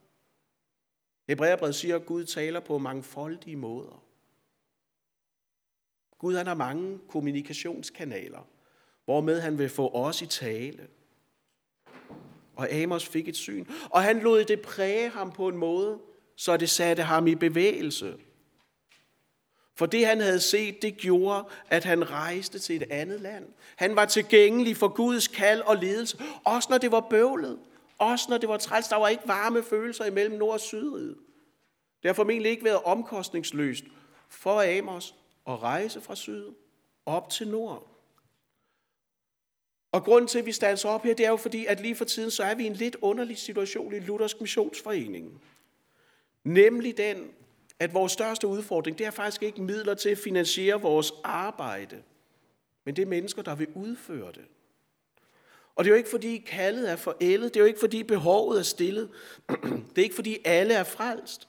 Hebræerbrevet 1.28 1.74
siger, 1.74 1.96
at 1.96 2.06
Gud 2.06 2.24
taler 2.24 2.60
på 2.60 2.78
mangfoldige 2.78 3.56
måder. 3.56 4.04
Gud 6.18 6.36
han 6.36 6.46
har 6.46 6.54
mange 6.54 6.98
kommunikationskanaler, 7.08 8.48
hvormed 9.04 9.40
han 9.40 9.58
vil 9.58 9.68
få 9.68 9.88
os 9.88 10.22
i 10.22 10.26
tale. 10.26 10.88
Og 12.56 12.72
Amos 12.72 13.06
fik 13.08 13.28
et 13.28 13.36
syn, 13.36 13.66
og 13.90 14.02
han 14.02 14.20
lod 14.20 14.44
det 14.44 14.62
præge 14.62 15.08
ham 15.08 15.32
på 15.32 15.48
en 15.48 15.56
måde, 15.56 16.00
så 16.36 16.56
det 16.56 16.70
satte 16.70 17.02
ham 17.02 17.26
i 17.26 17.34
bevægelse. 17.34 18.16
For 19.76 19.86
det 19.86 20.06
han 20.06 20.20
havde 20.20 20.40
set, 20.40 20.82
det 20.82 20.96
gjorde, 20.96 21.44
at 21.68 21.84
han 21.84 22.10
rejste 22.10 22.58
til 22.58 22.76
et 22.76 22.90
andet 22.90 23.20
land. 23.20 23.44
Han 23.76 23.96
var 23.96 24.04
tilgængelig 24.04 24.76
for 24.76 24.88
Guds 24.88 25.28
kald 25.28 25.60
og 25.60 25.76
ledelse, 25.76 26.18
også 26.44 26.66
når 26.70 26.78
det 26.78 26.92
var 26.92 27.00
bøvlet. 27.00 27.58
Også 27.98 28.26
når 28.28 28.38
det 28.38 28.48
var 28.48 28.56
træls, 28.56 28.88
der 28.88 28.96
var 28.96 29.08
ikke 29.08 29.28
varme 29.28 29.62
følelser 29.62 30.04
imellem 30.04 30.38
Nord- 30.38 30.52
og 30.52 30.60
Sydriget. 30.60 31.16
Det 32.02 32.08
har 32.08 32.14
formentlig 32.14 32.50
ikke 32.50 32.64
været 32.64 32.82
omkostningsløst 32.82 33.84
for 34.28 34.78
Amos 34.78 35.14
at 35.46 35.62
rejse 35.62 36.00
fra 36.00 36.14
syd 36.14 36.44
op 37.06 37.30
til 37.30 37.48
nord. 37.48 37.86
Og 39.92 40.04
grunden 40.04 40.28
til, 40.28 40.38
at 40.38 40.46
vi 40.46 40.52
standser 40.52 40.88
op 40.88 41.02
her, 41.02 41.14
det 41.14 41.26
er 41.26 41.30
jo 41.30 41.36
fordi, 41.36 41.66
at 41.66 41.80
lige 41.80 41.96
for 41.96 42.04
tiden, 42.04 42.30
så 42.30 42.42
er 42.44 42.54
vi 42.54 42.64
i 42.64 42.66
en 42.66 42.72
lidt 42.72 42.96
underlig 43.02 43.38
situation 43.38 43.94
i 43.94 43.98
Luthersk 43.98 44.40
Missionsforening. 44.40 45.42
Nemlig 46.44 46.96
den, 46.96 47.30
at 47.78 47.94
vores 47.94 48.12
største 48.12 48.46
udfordring, 48.46 48.98
det 48.98 49.06
er 49.06 49.10
faktisk 49.10 49.42
ikke 49.42 49.62
midler 49.62 49.94
til 49.94 50.08
at 50.08 50.18
finansiere 50.18 50.80
vores 50.80 51.12
arbejde, 51.24 52.02
men 52.84 52.96
det 52.96 53.02
er 53.02 53.06
mennesker, 53.06 53.42
der 53.42 53.54
vil 53.54 53.68
udføre 53.74 54.32
det. 54.32 54.44
Og 55.76 55.84
det 55.84 55.90
er 55.90 55.94
jo 55.94 55.98
ikke 55.98 56.10
fordi 56.10 56.38
kaldet 56.38 56.90
er 56.90 56.96
forældet, 56.96 57.54
det 57.54 57.60
er 57.60 57.64
jo 57.64 57.66
ikke 57.66 57.80
fordi 57.80 58.02
behovet 58.02 58.58
er 58.58 58.62
stillet, 58.62 59.08
det 59.90 59.98
er 59.98 60.02
ikke 60.02 60.14
fordi 60.14 60.38
alle 60.44 60.74
er 60.74 60.84
frelst. 60.84 61.48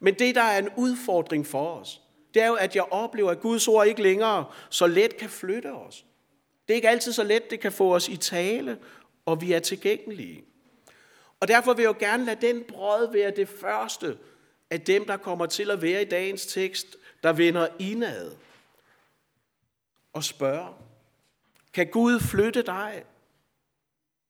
Men 0.00 0.14
det, 0.14 0.34
der 0.34 0.42
er 0.42 0.58
en 0.58 0.68
udfordring 0.76 1.46
for 1.46 1.70
os, 1.70 2.00
det 2.34 2.42
er 2.42 2.46
jo, 2.46 2.54
at 2.54 2.76
jeg 2.76 2.84
oplever, 2.90 3.30
at 3.30 3.40
Guds 3.40 3.68
ord 3.68 3.86
ikke 3.86 4.02
længere 4.02 4.44
så 4.70 4.86
let 4.86 5.16
kan 5.16 5.28
flytte 5.28 5.72
os. 5.72 6.06
Det 6.68 6.74
er 6.74 6.76
ikke 6.76 6.88
altid 6.88 7.12
så 7.12 7.24
let, 7.24 7.50
det 7.50 7.60
kan 7.60 7.72
få 7.72 7.94
os 7.94 8.08
i 8.08 8.16
tale, 8.16 8.78
og 9.26 9.40
vi 9.40 9.52
er 9.52 9.58
tilgængelige. 9.58 10.44
Og 11.44 11.48
derfor 11.48 11.74
vil 11.74 11.82
jeg 11.82 11.88
jo 11.88 11.98
gerne 11.98 12.24
lade 12.24 12.46
den 12.46 12.64
brød 12.64 13.12
være 13.12 13.30
det 13.30 13.48
første 13.48 14.18
af 14.70 14.80
dem, 14.80 15.06
der 15.06 15.16
kommer 15.16 15.46
til 15.46 15.70
at 15.70 15.82
være 15.82 16.02
i 16.02 16.04
dagens 16.04 16.46
tekst, 16.46 16.96
der 17.22 17.32
vender 17.32 17.68
indad 17.78 18.36
og 20.12 20.24
spørger, 20.24 20.82
kan 21.72 21.86
Gud 21.86 22.20
flytte 22.20 22.62
dig? 22.62 23.04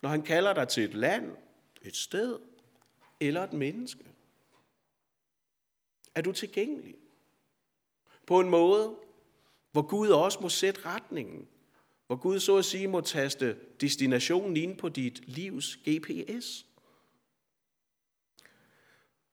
når 0.03 0.09
han 0.09 0.23
kalder 0.23 0.53
dig 0.53 0.69
til 0.69 0.85
et 0.85 0.95
land, 0.95 1.37
et 1.83 1.97
sted 1.97 2.39
eller 3.21 3.43
et 3.45 3.53
menneske? 3.53 4.05
Er 6.15 6.21
du 6.21 6.33
tilgængelig? 6.33 6.95
På 8.27 8.41
en 8.41 8.51
måde, 8.51 8.97
hvor 9.73 9.83
Gud 9.83 10.09
også 10.09 10.39
må 10.41 10.49
sætte 10.49 10.81
retningen. 10.87 11.49
Hvor 12.07 12.17
Gud 12.17 12.41
så 12.41 12.57
at 12.57 12.65
sige 12.65 12.89
må 12.89 13.01
taste 13.01 13.57
destinationen 13.81 14.57
ind 14.57 14.79
på 14.79 14.89
dit 14.89 15.29
livs 15.29 15.77
GPS. 15.77 16.67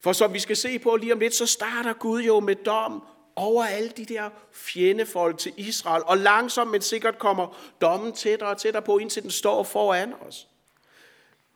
For 0.03 0.13
som 0.13 0.34
vi 0.34 0.39
skal 0.39 0.58
se 0.58 0.79
på 0.79 0.96
lige 0.96 1.13
om 1.13 1.20
lidt, 1.20 1.36
så 1.36 1.46
starter 1.46 1.93
Gud 1.93 2.22
jo 2.22 2.39
med 2.39 2.55
dom 2.55 3.03
over 3.36 3.63
alle 3.63 3.89
de 3.89 4.05
der 4.05 4.29
fjendefolk 4.51 5.38
til 5.38 5.53
Israel. 5.58 6.03
Og 6.05 6.17
langsomt, 6.17 6.72
men 6.72 6.81
sikkert 6.81 7.20
kommer 7.20 7.58
dommen 7.81 8.13
tættere 8.13 8.50
og 8.50 8.58
tættere 8.58 8.84
på, 8.84 8.98
indtil 8.98 9.24
den 9.24 9.31
står 9.31 9.63
foran 9.63 10.13
os. 10.27 10.48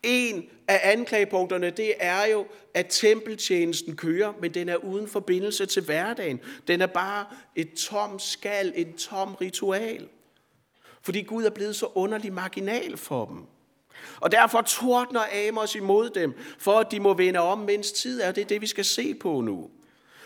En 0.04 0.50
af 0.68 0.80
anklagepunkterne, 0.84 1.70
det 1.70 1.94
er 2.00 2.26
jo, 2.26 2.46
at 2.74 2.88
tempeltjenesten 2.90 3.96
kører, 3.96 4.34
men 4.42 4.54
den 4.54 4.70
er 4.70 4.76
uden 4.76 5.08
forbindelse 5.08 5.66
til 5.66 5.84
hverdagen. 5.84 6.40
Den 6.68 6.82
er 6.82 6.88
bare 6.88 7.26
et 7.56 7.74
tom 7.74 8.20
skal, 8.20 8.74
en 8.76 8.98
tom 8.98 9.36
ritual. 9.36 10.08
Fordi 11.02 11.22
Gud 11.22 11.44
er 11.44 11.50
blevet 11.50 11.76
så 11.76 11.88
underlig 11.94 12.34
marginal 12.34 12.98
for 12.98 13.26
dem. 13.26 13.46
Og 14.20 14.32
derfor 14.32 14.62
tordner 14.62 15.48
Amos 15.48 15.76
imod 15.76 16.10
dem, 16.10 16.34
for 16.58 16.80
at 16.80 16.92
de 16.92 17.00
må 17.00 17.14
vende 17.14 17.40
om, 17.40 17.58
mens 17.58 17.92
tid 17.92 18.22
er. 18.22 18.32
Det 18.32 18.42
er 18.42 18.46
det, 18.46 18.62
vi 18.62 18.68
skal 18.68 18.86
se 18.86 19.14
på 19.14 19.42
nu. 19.42 19.70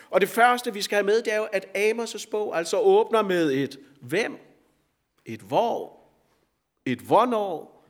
Og 0.10 0.22
det 0.22 0.30
første, 0.30 0.74
vi 0.74 0.82
skal 0.82 0.96
have 0.96 1.06
med, 1.06 1.22
det 1.22 1.34
er 1.34 1.38
jo, 1.38 1.48
at 1.52 1.66
Amos' 1.78 2.30
bog 2.32 2.58
altså 2.58 2.80
åbner 2.80 3.22
med 3.22 3.52
et 3.52 3.80
hvem, 4.02 4.38
et 5.26 5.40
hvor, 5.40 6.00
et 6.86 7.00
hvornår, 7.00 7.86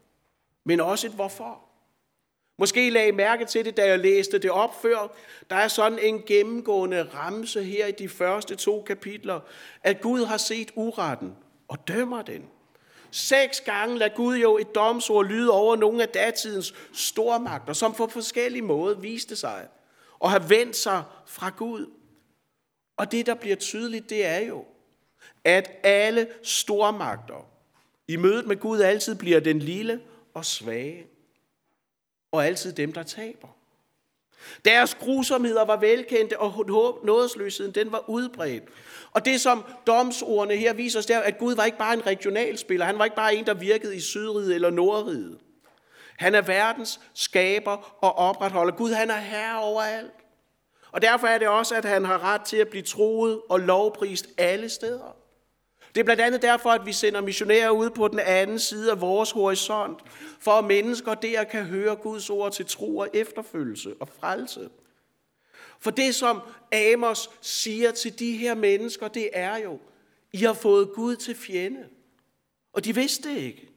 men 0.66 0.80
også 0.80 1.08
et 1.08 1.14
hvorfor. 1.14 1.70
Måske 2.58 2.90
lagde 2.90 3.08
I 3.08 3.12
mærke 3.12 3.46
til 3.46 3.66
det, 3.66 3.78
da 3.78 3.88
jeg 3.88 4.00
læste 4.00 4.40
det 4.40 4.52
op 4.52 4.82
før. 4.82 5.16
Der 5.50 5.56
er 5.56 5.68
sådan 5.68 6.00
en 6.00 6.24
gennemgående 6.28 7.04
ramse 7.04 7.64
her 7.64 7.86
i 7.86 7.92
de 7.92 8.10
første 8.10 8.56
to 8.56 8.84
kapitler, 8.88 9.40
at 9.84 10.02
Gud 10.02 10.26
har 10.26 10.38
set 10.38 10.72
uretten 10.76 11.36
og 11.68 11.88
dømmer 11.88 12.22
den. 12.22 12.50
Seks 13.12 13.62
gange 13.62 13.98
lader 13.98 14.16
Gud 14.16 14.38
jo 14.38 14.58
et 14.58 14.76
domsord 14.76 15.26
lyde 15.26 15.52
over 15.52 15.76
nogle 15.76 16.04
af 16.04 16.10
datidens 16.10 16.74
stormagter, 16.94 17.74
som 17.74 17.94
på 17.94 18.08
forskellige 18.08 18.62
måder 18.62 19.00
viste 19.00 19.36
sig 19.36 19.68
og 20.20 20.32
har 20.32 20.40
vendt 20.40 20.76
sig 20.76 21.04
fra 21.26 21.50
Gud. 21.58 21.92
Og 22.98 23.12
det, 23.12 23.26
der 23.26 23.34
bliver 23.34 23.56
tydeligt, 23.56 24.10
det 24.10 24.26
er 24.26 24.40
jo, 24.40 24.66
at 25.44 25.72
alle 25.84 26.28
stormagter 26.44 27.50
i 28.08 28.16
mødet 28.16 28.48
med 28.48 28.58
Gud 28.58 28.80
altid 28.80 29.16
bliver 29.16 29.40
den 29.40 29.60
lille 29.60 30.02
og 30.34 30.46
svage 30.46 31.08
og 32.32 32.46
altid 32.46 32.74
dem, 32.74 32.94
der 32.94 33.04
taber. 33.04 33.48
Deres 34.66 34.96
grusomheder 34.96 35.66
var 35.66 35.78
velkendte, 35.78 36.40
og 36.40 36.66
nådesløsheden 37.04 37.76
den 37.76 37.92
var 37.92 38.10
udbredt. 38.10 38.64
Og 39.12 39.26
det, 39.26 39.42
som 39.42 39.66
domsordene 39.88 40.56
her 40.56 40.74
viser 40.74 41.00
os, 41.00 41.06
det 41.06 41.16
er, 41.16 41.20
at 41.20 41.38
Gud 41.38 41.56
var 41.56 41.66
ikke 41.66 41.78
bare 41.78 41.94
en 41.94 42.06
regionalspiller. 42.06 42.86
Han 42.86 42.98
var 42.98 43.06
ikke 43.06 43.16
bare 43.16 43.36
en, 43.36 43.46
der 43.46 43.54
virkede 43.54 43.96
i 43.96 44.00
Sydriget 44.00 44.56
eller 44.56 44.70
Nordriget. 44.70 45.40
Han 46.18 46.36
er 46.36 46.42
verdens 46.42 47.00
skaber 47.14 47.98
og 48.02 48.18
opretholder. 48.18 48.74
Gud, 48.74 48.92
han 48.92 49.10
er 49.10 49.18
herre 49.18 49.60
over 49.60 49.82
alt. 49.82 50.12
Og 50.92 51.02
derfor 51.02 51.28
er 51.28 51.38
det 51.38 51.48
også, 51.48 51.76
at 51.76 51.86
han 51.86 52.06
har 52.06 52.24
ret 52.24 52.42
til 52.42 52.58
at 52.58 52.68
blive 52.68 52.84
troet 52.84 53.42
og 53.50 53.60
lovprist 53.60 54.28
alle 54.38 54.70
steder. 54.70 55.19
Det 55.96 56.00
er 56.00 56.04
blandt 56.04 56.22
andet 56.22 56.42
derfor, 56.42 56.70
at 56.70 56.86
vi 56.86 56.94
sender 56.94 57.22
missionærer 57.22 57.70
ud 57.70 57.90
på 57.90 58.08
den 58.08 58.20
anden 58.20 58.60
side 58.60 58.92
af 58.92 59.02
vores 59.02 59.32
horisont, 59.32 60.00
for 60.40 60.52
at 60.52 60.66
mennesker 60.66 61.14
der 61.14 61.44
kan 61.44 61.64
høre 61.64 61.96
Guds 61.96 62.30
ord 62.30 62.52
til 62.52 62.66
tro 62.66 62.98
og 62.98 63.10
efterfølgelse 63.14 63.94
og 64.00 64.10
frelse. 64.20 64.70
For 65.80 65.92
det, 65.92 66.16
som 66.16 66.42
Amos 66.72 67.30
siger 67.42 67.92
til 67.92 68.20
de 68.20 68.38
her 68.38 68.56
mennesker, 68.56 69.08
det 69.08 69.30
er 69.34 69.58
jo, 69.58 69.80
I 70.34 70.38
har 70.38 70.54
fået 70.54 70.90
Gud 70.96 71.16
til 71.16 71.36
fjende. 71.36 71.86
Og 72.74 72.86
de 72.86 72.96
vidste 72.96 73.30
det 73.30 73.38
ikke. 73.38 73.70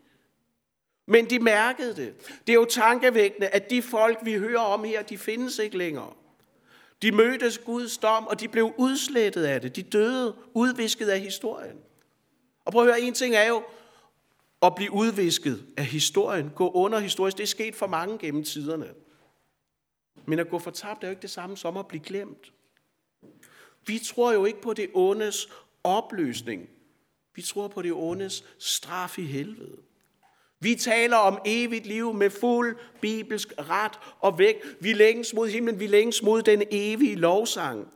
Men 1.06 1.30
de 1.30 1.38
mærkede 1.38 1.96
det. 1.96 2.14
Det 2.46 2.52
er 2.52 2.54
jo 2.54 2.64
tankevækkende, 2.64 3.48
at 3.48 3.70
de 3.70 3.82
folk, 3.82 4.18
vi 4.22 4.34
hører 4.34 4.60
om 4.60 4.84
her, 4.84 5.02
de 5.02 5.18
findes 5.18 5.58
ikke 5.58 5.78
længere. 5.78 6.12
De 7.02 7.12
mødtes 7.12 7.58
Guds 7.58 7.98
dom, 7.98 8.26
og 8.26 8.40
de 8.40 8.48
blev 8.48 8.74
udslettet 8.76 9.44
af 9.44 9.60
det. 9.60 9.76
De 9.76 9.82
døde, 9.82 10.34
udvisket 10.54 11.08
af 11.08 11.20
historien. 11.20 11.76
Og 12.64 12.72
prøv 12.72 12.82
at 12.82 12.88
høre, 12.88 13.00
en 13.00 13.14
ting 13.14 13.34
er 13.34 13.46
jo 13.46 13.62
at 14.62 14.74
blive 14.74 14.92
udvisket 14.92 15.66
af 15.76 15.84
historien, 15.84 16.50
gå 16.50 16.70
under 16.70 16.98
historisk. 16.98 17.36
Det 17.36 17.42
er 17.42 17.46
sket 17.46 17.74
for 17.74 17.86
mange 17.86 18.18
gennem 18.18 18.44
tiderne. 18.44 18.94
Men 20.26 20.38
at 20.38 20.48
gå 20.48 20.58
fortabt 20.58 21.04
er 21.04 21.08
jo 21.08 21.10
ikke 21.10 21.22
det 21.22 21.30
samme 21.30 21.56
som 21.56 21.76
at 21.76 21.88
blive 21.88 22.02
glemt. 22.02 22.52
Vi 23.86 23.98
tror 23.98 24.32
jo 24.32 24.44
ikke 24.44 24.60
på 24.60 24.72
det 24.72 24.90
ondes 24.94 25.48
opløsning. 25.84 26.68
Vi 27.34 27.42
tror 27.42 27.68
på 27.68 27.82
det 27.82 27.92
ondes 27.92 28.44
straf 28.58 29.18
i 29.18 29.22
helvede. 29.22 29.78
Vi 30.60 30.74
taler 30.74 31.16
om 31.16 31.38
evigt 31.44 31.86
liv 31.86 32.14
med 32.14 32.30
fuld 32.30 32.78
bibelsk 33.00 33.52
ret 33.58 33.98
og 34.20 34.38
væk. 34.38 34.56
Vi 34.80 34.92
længes 34.92 35.34
mod 35.34 35.48
himlen, 35.48 35.80
vi 35.80 35.86
længes 35.86 36.22
mod 36.22 36.42
den 36.42 36.62
evige 36.70 37.14
lovsang. 37.14 37.88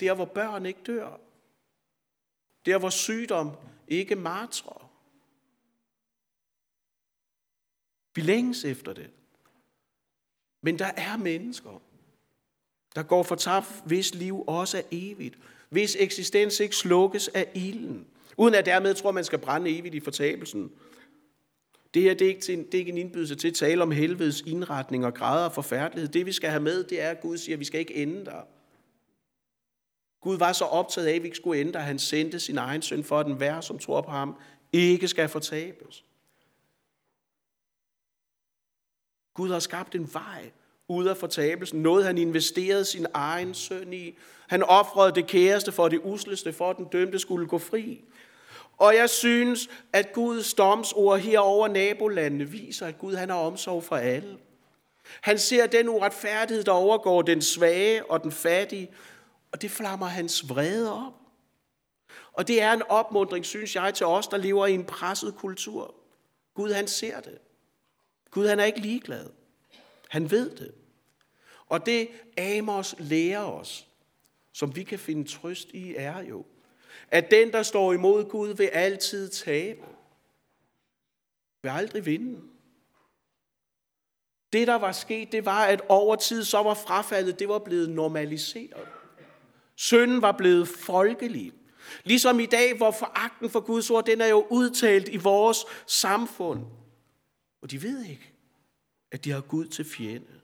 Der, 0.00 0.14
hvor 0.14 0.24
børn 0.24 0.66
ikke 0.66 0.80
dør. 0.86 1.20
Der, 2.66 2.78
hvor 2.78 2.90
sygdom 2.90 3.50
ikke 3.88 4.16
martrer. 4.16 4.90
Vi 8.14 8.22
længes 8.22 8.64
efter 8.64 8.92
det. 8.92 9.10
Men 10.62 10.78
der 10.78 10.90
er 10.96 11.16
mennesker, 11.16 11.82
der 12.94 13.02
går 13.02 13.22
fortabt, 13.22 13.82
hvis 13.86 14.14
liv 14.14 14.44
også 14.46 14.78
er 14.78 14.82
evigt. 14.90 15.38
Hvis 15.68 15.96
eksistens 16.00 16.60
ikke 16.60 16.76
slukkes 16.76 17.28
af 17.28 17.50
ilden. 17.54 18.06
Uden 18.36 18.54
at 18.54 18.66
dermed 18.66 18.94
tror, 18.94 19.10
man 19.12 19.24
skal 19.24 19.38
brænde 19.38 19.78
evigt 19.78 19.94
i 19.94 20.00
fortabelsen. 20.00 20.72
Det 21.94 22.02
her 22.02 22.14
det 22.14 22.24
er, 22.24 22.28
ikke 22.28 22.40
til, 22.40 22.58
det 22.58 22.74
er 22.74 22.78
ikke 22.78 22.92
en 22.92 22.98
indbydelse 22.98 23.34
til 23.34 23.48
at 23.48 23.54
tale 23.54 23.82
om 23.82 23.90
helvedes 23.90 24.40
indretning 24.40 25.06
og 25.06 25.14
grader 25.14 25.44
af 25.44 25.52
forfærdelighed. 25.52 26.08
Det 26.08 26.26
vi 26.26 26.32
skal 26.32 26.50
have 26.50 26.62
med, 26.62 26.84
det 26.84 27.00
er, 27.00 27.10
at 27.10 27.20
Gud 27.20 27.38
siger, 27.38 27.56
at 27.56 27.60
vi 27.60 27.64
skal 27.64 27.80
ikke 27.80 27.94
ende 27.94 28.24
der. 28.24 28.42
Gud 30.24 30.38
var 30.38 30.52
så 30.52 30.64
optaget 30.64 31.06
af, 31.06 31.14
at 31.14 31.22
vi 31.22 31.26
ikke 31.26 31.36
skulle 31.36 31.60
ende 31.60 31.78
at 31.78 31.84
Han 31.84 31.98
sendte 31.98 32.40
sin 32.40 32.58
egen 32.58 32.82
søn 32.82 33.04
for, 33.04 33.18
at 33.18 33.26
den 33.26 33.34
hver, 33.34 33.60
som 33.60 33.78
tror 33.78 34.00
på 34.00 34.10
ham, 34.10 34.36
ikke 34.72 35.08
skal 35.08 35.28
fortabes. 35.28 36.04
Gud 39.34 39.50
har 39.50 39.58
skabt 39.58 39.94
en 39.94 40.14
vej 40.14 40.50
ud 40.88 41.06
af 41.06 41.16
fortabelsen. 41.16 41.82
Noget, 41.82 42.04
han 42.04 42.18
investerede 42.18 42.84
sin 42.84 43.06
egen 43.14 43.54
søn 43.54 43.92
i. 43.92 44.14
Han 44.48 44.62
offrede 44.62 45.14
det 45.14 45.26
kæreste 45.26 45.72
for 45.72 45.88
det 45.88 46.00
usleste, 46.04 46.52
for 46.52 46.70
at 46.70 46.76
den 46.76 46.84
dømte 46.84 47.18
skulle 47.18 47.46
gå 47.46 47.58
fri. 47.58 48.04
Og 48.76 48.94
jeg 48.94 49.10
synes, 49.10 49.68
at 49.92 50.12
Guds 50.12 50.54
domsord 50.54 51.18
her 51.18 51.38
over 51.38 51.68
nabolandene 51.68 52.50
viser, 52.50 52.86
at 52.86 52.98
Gud 52.98 53.14
han 53.14 53.30
har 53.30 53.36
omsorg 53.36 53.84
for 53.84 53.96
alle. 53.96 54.38
Han 55.20 55.38
ser 55.38 55.66
den 55.66 55.88
uretfærdighed, 55.88 56.64
der 56.64 56.72
overgår 56.72 57.22
den 57.22 57.42
svage 57.42 58.10
og 58.10 58.22
den 58.22 58.32
fattige, 58.32 58.90
og 59.54 59.62
det 59.62 59.70
flammer 59.70 60.06
hans 60.06 60.48
vrede 60.48 61.06
op. 61.06 61.12
Og 62.32 62.48
det 62.48 62.62
er 62.62 62.72
en 62.72 62.82
opmundring, 62.82 63.44
synes 63.44 63.74
jeg, 63.74 63.94
til 63.94 64.06
os, 64.06 64.28
der 64.28 64.36
lever 64.36 64.66
i 64.66 64.74
en 64.74 64.84
presset 64.84 65.34
kultur. 65.36 65.94
Gud 66.54 66.72
han 66.72 66.88
ser 66.88 67.20
det. 67.20 67.38
Gud 68.30 68.46
han 68.46 68.60
er 68.60 68.64
ikke 68.64 68.80
ligeglad. 68.80 69.30
Han 70.08 70.30
ved 70.30 70.50
det. 70.50 70.74
Og 71.66 71.86
det 71.86 72.08
Amos 72.38 72.94
lærer 72.98 73.44
os, 73.44 73.86
som 74.52 74.76
vi 74.76 74.82
kan 74.82 74.98
finde 74.98 75.28
trøst 75.28 75.68
i, 75.68 75.94
er 75.96 76.20
jo, 76.20 76.44
at 77.10 77.30
den, 77.30 77.52
der 77.52 77.62
står 77.62 77.92
imod 77.92 78.30
Gud, 78.30 78.54
vil 78.54 78.66
altid 78.66 79.28
tabe. 79.28 79.84
Vil 81.62 81.70
aldrig 81.70 82.06
vinde. 82.06 82.40
Det, 84.52 84.66
der 84.66 84.74
var 84.74 84.92
sket, 84.92 85.32
det 85.32 85.44
var, 85.44 85.64
at 85.64 85.82
over 85.88 86.16
tid, 86.16 86.44
så 86.44 86.62
var 86.62 86.74
frafaldet, 86.74 87.38
det 87.38 87.48
var 87.48 87.58
blevet 87.58 87.90
normaliseret. 87.90 88.88
Synden 89.76 90.22
var 90.22 90.32
blevet 90.32 90.68
folkelig. 90.68 91.52
Ligesom 92.04 92.40
i 92.40 92.46
dag, 92.46 92.76
hvor 92.76 92.90
foragten 92.90 93.50
for 93.50 93.60
Guds 93.60 93.90
ord, 93.90 94.06
den 94.06 94.20
er 94.20 94.26
jo 94.26 94.46
udtalt 94.50 95.08
i 95.08 95.16
vores 95.16 95.64
samfund. 95.86 96.66
Og 97.62 97.70
de 97.70 97.82
ved 97.82 98.04
ikke, 98.04 98.32
at 99.10 99.24
de 99.24 99.30
har 99.30 99.40
Gud 99.40 99.66
til 99.66 99.84
fjende. 99.84 100.40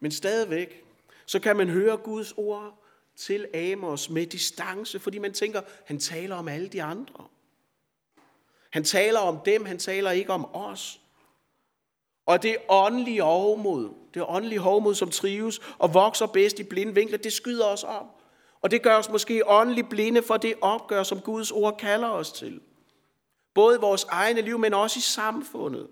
Men 0.00 0.10
stadigvæk, 0.10 0.84
så 1.26 1.40
kan 1.40 1.56
man 1.56 1.68
høre 1.68 1.96
Guds 1.96 2.32
ord 2.36 2.84
til 3.16 3.48
Amos 3.54 4.10
med 4.10 4.26
distance, 4.26 5.00
fordi 5.00 5.18
man 5.18 5.32
tænker, 5.32 5.62
han 5.86 5.98
taler 5.98 6.36
om 6.36 6.48
alle 6.48 6.68
de 6.68 6.82
andre. 6.82 7.28
Han 8.70 8.84
taler 8.84 9.20
om 9.20 9.40
dem, 9.44 9.64
han 9.64 9.78
taler 9.78 10.10
ikke 10.10 10.32
om 10.32 10.54
os. 10.54 11.00
Og 12.26 12.42
det 12.42 12.56
åndelige 12.68 13.22
hovmod, 13.22 13.90
det 14.14 14.24
åndelige 14.28 14.58
hovmod, 14.58 14.94
som 14.94 15.10
trives 15.10 15.60
og 15.78 15.94
vokser 15.94 16.26
bedst 16.26 16.58
i 16.58 16.62
blinde 16.62 16.94
vinkler, 16.94 17.18
det 17.18 17.32
skyder 17.32 17.66
os 17.66 17.84
op. 17.84 18.06
Og 18.60 18.70
det 18.70 18.82
gør 18.82 18.96
os 18.96 19.08
måske 19.08 19.48
åndeligt 19.48 19.88
blinde 19.88 20.22
for 20.22 20.36
det 20.36 20.54
opgør, 20.60 21.02
som 21.02 21.20
Guds 21.20 21.50
ord 21.50 21.78
kalder 21.78 22.08
os 22.08 22.32
til. 22.32 22.60
Både 23.54 23.76
i 23.76 23.80
vores 23.80 24.04
egne 24.04 24.40
liv, 24.40 24.58
men 24.58 24.74
også 24.74 24.98
i 24.98 25.00
samfundet. 25.00 25.88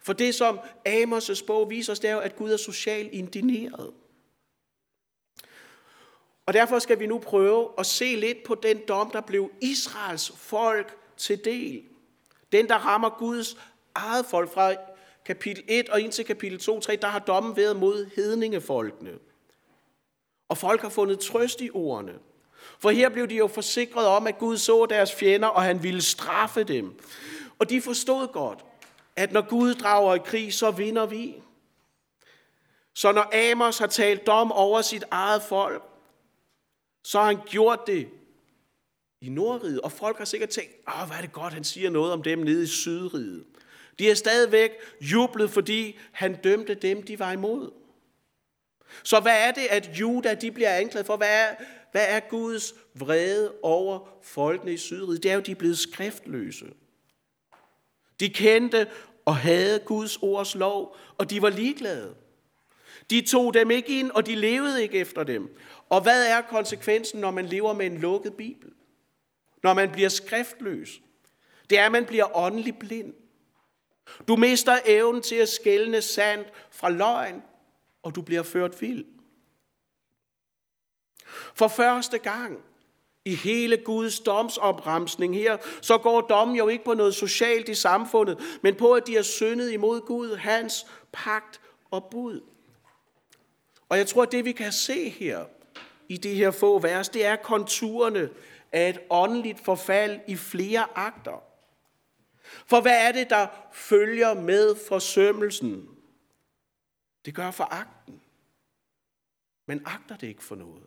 For 0.00 0.12
det, 0.12 0.34
som 0.34 0.58
Amos' 0.88 1.46
bog 1.46 1.70
viser 1.70 1.92
os, 1.92 1.98
det 1.98 2.10
er 2.10 2.14
jo, 2.14 2.20
at 2.20 2.36
Gud 2.36 2.52
er 2.52 2.56
socialt 2.56 3.12
indineret. 3.12 3.92
Og 6.46 6.54
derfor 6.54 6.78
skal 6.78 7.00
vi 7.00 7.06
nu 7.06 7.18
prøve 7.18 7.68
at 7.78 7.86
se 7.86 8.16
lidt 8.16 8.44
på 8.44 8.54
den 8.54 8.80
dom, 8.88 9.10
der 9.10 9.20
blev 9.20 9.50
Israels 9.60 10.32
folk 10.36 10.96
til 11.16 11.44
del. 11.44 11.82
Den, 12.52 12.68
der 12.68 12.74
rammer 12.74 13.10
Guds 13.18 13.56
eget 13.94 14.26
folk 14.26 14.52
fra 14.52 14.74
kapitel 15.26 15.64
1 15.68 15.88
og 15.88 16.00
indtil 16.00 16.24
kapitel 16.24 16.58
2, 16.58 16.80
3, 16.80 16.96
der 16.96 17.08
har 17.08 17.18
dommen 17.18 17.56
været 17.56 17.76
mod 17.76 18.10
hedningefolkene. 18.16 19.18
Og 20.48 20.58
folk 20.58 20.80
har 20.80 20.88
fundet 20.88 21.20
trøst 21.20 21.60
i 21.60 21.70
ordene. 21.74 22.14
For 22.78 22.90
her 22.90 23.08
blev 23.08 23.28
de 23.28 23.36
jo 23.36 23.46
forsikret 23.46 24.06
om, 24.06 24.26
at 24.26 24.38
Gud 24.38 24.56
så 24.56 24.86
deres 24.90 25.14
fjender, 25.14 25.48
og 25.48 25.62
han 25.62 25.82
ville 25.82 26.02
straffe 26.02 26.64
dem. 26.64 27.00
Og 27.58 27.70
de 27.70 27.82
forstod 27.82 28.28
godt, 28.28 28.64
at 29.16 29.32
når 29.32 29.48
Gud 29.48 29.74
drager 29.74 30.14
i 30.14 30.18
krig, 30.18 30.54
så 30.54 30.70
vinder 30.70 31.06
vi. 31.06 31.34
Så 32.94 33.12
når 33.12 33.50
Amos 33.52 33.78
har 33.78 33.86
talt 33.86 34.26
dom 34.26 34.52
over 34.52 34.82
sit 34.82 35.04
eget 35.10 35.42
folk, 35.42 35.82
så 37.04 37.18
har 37.18 37.26
han 37.26 37.38
gjort 37.46 37.86
det 37.86 38.08
i 39.20 39.28
Nordriget, 39.28 39.80
og 39.80 39.92
folk 39.92 40.18
har 40.18 40.24
sikkert 40.24 40.48
tænkt, 40.48 40.72
åh, 40.88 41.06
hvad 41.06 41.16
er 41.16 41.20
det 41.20 41.32
godt, 41.32 41.52
han 41.52 41.64
siger 41.64 41.90
noget 41.90 42.12
om 42.12 42.22
dem 42.22 42.38
nede 42.38 42.62
i 42.62 42.66
Sydriget. 42.66 43.44
De 43.98 44.10
er 44.10 44.14
stadigvæk 44.14 44.70
jublet, 45.00 45.50
fordi 45.50 45.98
han 46.12 46.34
dømte 46.34 46.74
dem, 46.74 47.02
de 47.02 47.18
var 47.18 47.32
imod. 47.32 47.70
Så 49.02 49.20
hvad 49.20 49.48
er 49.48 49.52
det, 49.52 49.66
at 49.70 49.90
Juda 50.00 50.34
de 50.34 50.50
bliver 50.50 50.74
anklaget 50.74 51.06
for? 51.06 51.16
Hvad 51.16 51.40
er, 51.40 51.54
hvad 51.92 52.06
er 52.08 52.20
Guds 52.20 52.74
vrede 52.94 53.54
over 53.62 54.08
folkene 54.22 54.72
i 54.72 54.76
Sydriget? 54.76 55.22
Det 55.22 55.30
er 55.30 55.34
jo, 55.34 55.40
de 55.40 55.50
er 55.50 55.54
blevet 55.56 55.78
skriftløse. 55.78 56.66
De 58.20 58.28
kendte 58.28 58.86
og 59.24 59.36
havde 59.36 59.78
Guds 59.78 60.16
ords 60.16 60.54
lov, 60.54 60.96
og 61.18 61.30
de 61.30 61.42
var 61.42 61.50
ligeglade. 61.50 62.14
De 63.10 63.20
tog 63.20 63.54
dem 63.54 63.70
ikke 63.70 63.98
ind, 63.98 64.10
og 64.10 64.26
de 64.26 64.34
levede 64.34 64.82
ikke 64.82 64.98
efter 64.98 65.24
dem. 65.24 65.58
Og 65.88 66.00
hvad 66.00 66.26
er 66.26 66.40
konsekvensen, 66.40 67.20
når 67.20 67.30
man 67.30 67.46
lever 67.46 67.72
med 67.72 67.86
en 67.86 67.98
lukket 67.98 68.34
bibel? 68.34 68.70
Når 69.62 69.74
man 69.74 69.92
bliver 69.92 70.08
skriftløs? 70.08 71.00
Det 71.70 71.78
er, 71.78 71.86
at 71.86 71.92
man 71.92 72.04
bliver 72.04 72.36
åndelig 72.36 72.78
blind. 72.78 73.14
Du 74.28 74.36
mister 74.36 74.78
evnen 74.84 75.22
til 75.22 75.36
at 75.36 75.48
skælne 75.48 76.02
sand 76.02 76.44
fra 76.70 76.90
løgn, 76.90 77.42
og 78.02 78.14
du 78.14 78.22
bliver 78.22 78.42
ført 78.42 78.82
vild. 78.82 79.04
For 81.54 81.68
første 81.68 82.18
gang 82.18 82.58
i 83.24 83.34
hele 83.34 83.76
Guds 83.76 84.20
domsopremsning 84.20 85.34
her, 85.34 85.56
så 85.80 85.98
går 85.98 86.20
dommen 86.20 86.56
jo 86.56 86.68
ikke 86.68 86.84
på 86.84 86.94
noget 86.94 87.14
socialt 87.14 87.68
i 87.68 87.74
samfundet, 87.74 88.38
men 88.62 88.74
på, 88.74 88.92
at 88.92 89.06
de 89.06 89.14
har 89.14 89.22
syndet 89.22 89.72
imod 89.72 90.00
Gud, 90.00 90.36
hans 90.36 90.86
pagt 91.12 91.60
og 91.90 92.04
bud. 92.10 92.40
Og 93.88 93.98
jeg 93.98 94.06
tror, 94.06 94.22
at 94.22 94.32
det 94.32 94.44
vi 94.44 94.52
kan 94.52 94.72
se 94.72 95.08
her 95.08 95.44
i 96.08 96.16
de 96.16 96.34
her 96.34 96.50
få 96.50 96.78
vers, 96.78 97.08
det 97.08 97.24
er 97.24 97.36
konturerne 97.36 98.30
af 98.72 98.88
et 98.88 98.98
åndeligt 99.10 99.64
forfald 99.64 100.20
i 100.28 100.36
flere 100.36 100.86
akter. 100.94 101.45
For 102.46 102.80
hvad 102.80 103.08
er 103.08 103.12
det, 103.12 103.30
der 103.30 103.48
følger 103.72 104.34
med 104.34 104.76
forsømmelsen? 104.88 105.88
Det 107.24 107.34
gør 107.34 107.50
foragten. 107.50 108.20
Men 109.66 109.82
agter 109.84 110.16
det 110.16 110.26
ikke 110.26 110.44
for 110.44 110.54
noget. 110.54 110.82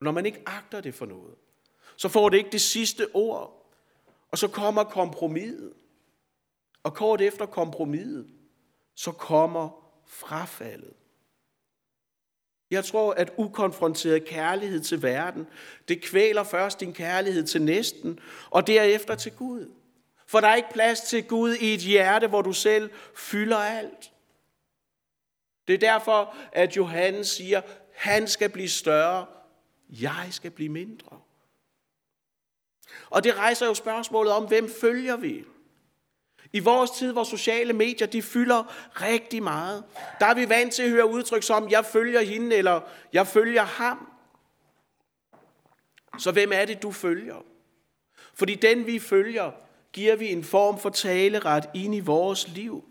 Når 0.00 0.12
man 0.12 0.26
ikke 0.26 0.42
agter 0.46 0.80
det 0.80 0.94
for 0.94 1.06
noget, 1.06 1.34
så 1.96 2.08
får 2.08 2.28
det 2.28 2.36
ikke 2.36 2.50
det 2.50 2.60
sidste 2.60 3.08
ord. 3.14 3.72
Og 4.30 4.38
så 4.38 4.48
kommer 4.48 4.84
kompromiset. 4.84 5.72
Og 6.82 6.94
kort 6.94 7.20
efter 7.20 7.46
kompromiset, 7.46 8.30
så 8.94 9.12
kommer 9.12 9.92
frafaldet. 10.06 10.94
Jeg 12.70 12.84
tror, 12.84 13.12
at 13.12 13.32
ukonfronteret 13.36 14.24
kærlighed 14.24 14.80
til 14.80 15.02
verden, 15.02 15.46
det 15.88 16.02
kvæler 16.02 16.44
først 16.44 16.80
din 16.80 16.92
kærlighed 16.92 17.46
til 17.46 17.62
næsten, 17.62 18.20
og 18.50 18.66
derefter 18.66 19.14
til 19.14 19.32
Gud. 19.32 19.70
For 20.30 20.40
der 20.40 20.48
er 20.48 20.54
ikke 20.54 20.72
plads 20.72 21.00
til 21.00 21.24
Gud 21.24 21.54
i 21.54 21.74
et 21.74 21.80
hjerte, 21.80 22.26
hvor 22.26 22.42
du 22.42 22.52
selv 22.52 22.90
fylder 23.14 23.56
alt. 23.56 24.12
Det 25.68 25.74
er 25.74 25.78
derfor, 25.78 26.34
at 26.52 26.76
Johannes 26.76 27.28
siger, 27.28 27.62
han 27.94 28.28
skal 28.28 28.48
blive 28.48 28.68
større, 28.68 29.26
jeg 29.88 30.26
skal 30.30 30.50
blive 30.50 30.68
mindre. 30.68 31.20
Og 33.10 33.24
det 33.24 33.36
rejser 33.36 33.66
jo 33.66 33.74
spørgsmålet 33.74 34.32
om, 34.32 34.48
hvem 34.48 34.70
følger 34.80 35.16
vi? 35.16 35.44
I 36.52 36.58
vores 36.58 36.90
tid, 36.90 37.12
hvor 37.12 37.24
sociale 37.24 37.72
medier 37.72 38.06
de 38.06 38.22
fylder 38.22 38.90
rigtig 39.02 39.42
meget, 39.42 39.84
der 40.20 40.26
er 40.26 40.34
vi 40.34 40.48
vant 40.48 40.72
til 40.72 40.82
at 40.82 40.90
høre 40.90 41.10
udtryk 41.10 41.42
som, 41.42 41.70
jeg 41.70 41.84
følger 41.84 42.20
hende, 42.20 42.56
eller 42.56 42.80
jeg 43.12 43.26
følger 43.26 43.62
ham. 43.62 44.12
Så 46.18 46.32
hvem 46.32 46.52
er 46.52 46.64
det, 46.64 46.82
du 46.82 46.92
følger? 46.92 47.44
Fordi 48.34 48.54
den, 48.54 48.86
vi 48.86 48.98
følger, 48.98 49.52
giver 49.92 50.16
vi 50.16 50.32
en 50.32 50.44
form 50.44 50.78
for 50.78 50.90
taleret 50.90 51.64
ind 51.74 51.94
i 51.94 52.00
vores 52.00 52.48
liv. 52.48 52.84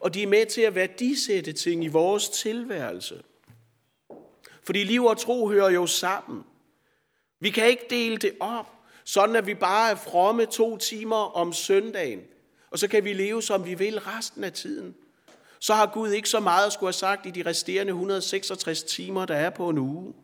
Og 0.00 0.14
de 0.14 0.22
er 0.22 0.26
med 0.26 0.46
til 0.46 0.60
at 0.60 0.74
værdisætte 0.74 1.52
ting 1.52 1.84
i 1.84 1.88
vores 1.88 2.28
tilværelse. 2.28 3.22
Fordi 4.62 4.84
liv 4.84 5.04
og 5.04 5.18
tro 5.18 5.48
hører 5.48 5.70
jo 5.70 5.86
sammen. 5.86 6.44
Vi 7.40 7.50
kan 7.50 7.66
ikke 7.66 7.86
dele 7.90 8.16
det 8.16 8.32
op, 8.40 8.66
sådan 9.04 9.36
at 9.36 9.46
vi 9.46 9.54
bare 9.54 9.90
er 9.90 9.94
fromme 9.94 10.46
to 10.46 10.76
timer 10.76 11.36
om 11.36 11.52
søndagen, 11.52 12.20
og 12.70 12.78
så 12.78 12.88
kan 12.88 13.04
vi 13.04 13.12
leve, 13.12 13.42
som 13.42 13.64
vi 13.64 13.74
vil 13.74 14.00
resten 14.00 14.44
af 14.44 14.52
tiden. 14.52 14.94
Så 15.58 15.74
har 15.74 15.86
Gud 15.86 16.10
ikke 16.10 16.28
så 16.28 16.40
meget 16.40 16.66
at 16.66 16.72
skulle 16.72 16.88
have 16.88 16.92
sagt 16.92 17.26
i 17.26 17.30
de 17.30 17.42
resterende 17.46 17.90
166 17.90 18.82
timer, 18.82 19.26
der 19.26 19.34
er 19.34 19.50
på 19.50 19.68
en 19.68 19.78
uge. 19.78 20.14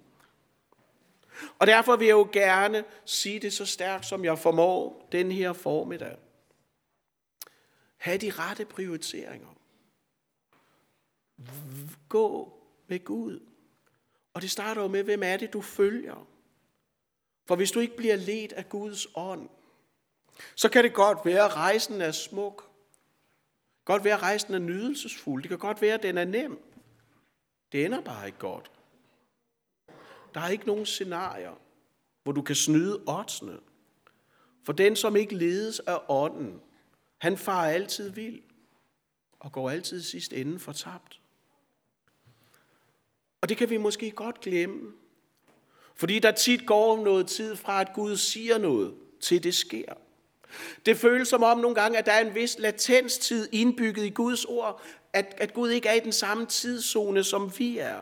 Og 1.58 1.66
derfor 1.66 1.96
vil 1.96 2.06
jeg 2.06 2.12
jo 2.12 2.28
gerne 2.32 2.84
sige 3.04 3.40
det 3.40 3.52
så 3.52 3.66
stærkt, 3.66 4.06
som 4.06 4.24
jeg 4.24 4.38
formår 4.38 5.08
den 5.12 5.32
her 5.32 5.52
formiddag. 5.52 6.16
Ha' 7.96 8.16
de 8.16 8.30
rette 8.30 8.64
prioriteringer. 8.64 9.56
Gå 12.08 12.52
med 12.86 13.04
Gud. 13.04 13.40
Og 14.34 14.42
det 14.42 14.50
starter 14.50 14.82
jo 14.82 14.88
med, 14.88 15.02
hvem 15.02 15.22
er 15.22 15.36
det, 15.36 15.52
du 15.52 15.60
følger? 15.60 16.28
For 17.46 17.56
hvis 17.56 17.70
du 17.70 17.80
ikke 17.80 17.96
bliver 17.96 18.16
ledt 18.16 18.52
af 18.52 18.68
Guds 18.68 19.06
ånd, 19.14 19.48
så 20.54 20.68
kan 20.68 20.84
det 20.84 20.94
godt 20.94 21.18
være, 21.24 21.44
at 21.44 21.56
rejsen 21.56 22.00
er 22.00 22.12
smuk. 22.12 22.70
Godt 23.84 24.04
være, 24.04 24.14
at 24.14 24.22
rejsen 24.22 24.54
er 24.54 24.58
nydelsesfuld. 24.58 25.42
Det 25.42 25.48
kan 25.48 25.58
godt 25.58 25.82
være, 25.82 25.94
at 25.94 26.02
den 26.02 26.18
er 26.18 26.24
nem. 26.24 26.62
Det 27.72 27.84
ender 27.84 28.00
bare 28.00 28.26
ikke 28.26 28.38
godt. 28.38 28.70
Der 30.36 30.42
er 30.42 30.48
ikke 30.48 30.66
nogen 30.66 30.86
scenarier, 30.86 31.60
hvor 32.22 32.32
du 32.32 32.42
kan 32.42 32.54
snyde 32.54 33.02
oddsene. 33.06 33.58
For 34.64 34.72
den, 34.72 34.96
som 34.96 35.16
ikke 35.16 35.36
ledes 35.36 35.80
af 35.80 35.98
ånden, 36.08 36.60
han 37.18 37.38
farer 37.38 37.72
altid 37.72 38.10
vild 38.10 38.42
og 39.40 39.52
går 39.52 39.70
altid 39.70 40.02
sidst 40.02 40.34
for 40.58 40.72
tabt. 40.72 41.20
Og 43.40 43.48
det 43.48 43.56
kan 43.56 43.70
vi 43.70 43.76
måske 43.76 44.10
godt 44.10 44.40
glemme. 44.40 44.92
Fordi 45.94 46.18
der 46.18 46.32
tit 46.32 46.66
går 46.66 47.04
noget 47.04 47.26
tid 47.26 47.56
fra, 47.56 47.80
at 47.80 47.92
Gud 47.94 48.16
siger 48.16 48.58
noget, 48.58 48.94
til 49.20 49.42
det 49.42 49.54
sker. 49.54 49.94
Det 50.86 50.96
føles 50.96 51.28
som 51.28 51.42
om 51.42 51.58
nogle 51.58 51.74
gange, 51.74 51.98
at 51.98 52.06
der 52.06 52.12
er 52.12 52.26
en 52.26 52.34
vis 52.34 52.58
latenstid 52.58 53.48
indbygget 53.52 54.04
i 54.04 54.10
Guds 54.10 54.44
ord, 54.44 54.82
at, 55.12 55.34
at 55.36 55.54
Gud 55.54 55.70
ikke 55.70 55.88
er 55.88 55.94
i 55.94 56.00
den 56.00 56.12
samme 56.12 56.46
tidszone, 56.46 57.24
som 57.24 57.58
vi 57.58 57.78
er. 57.78 58.00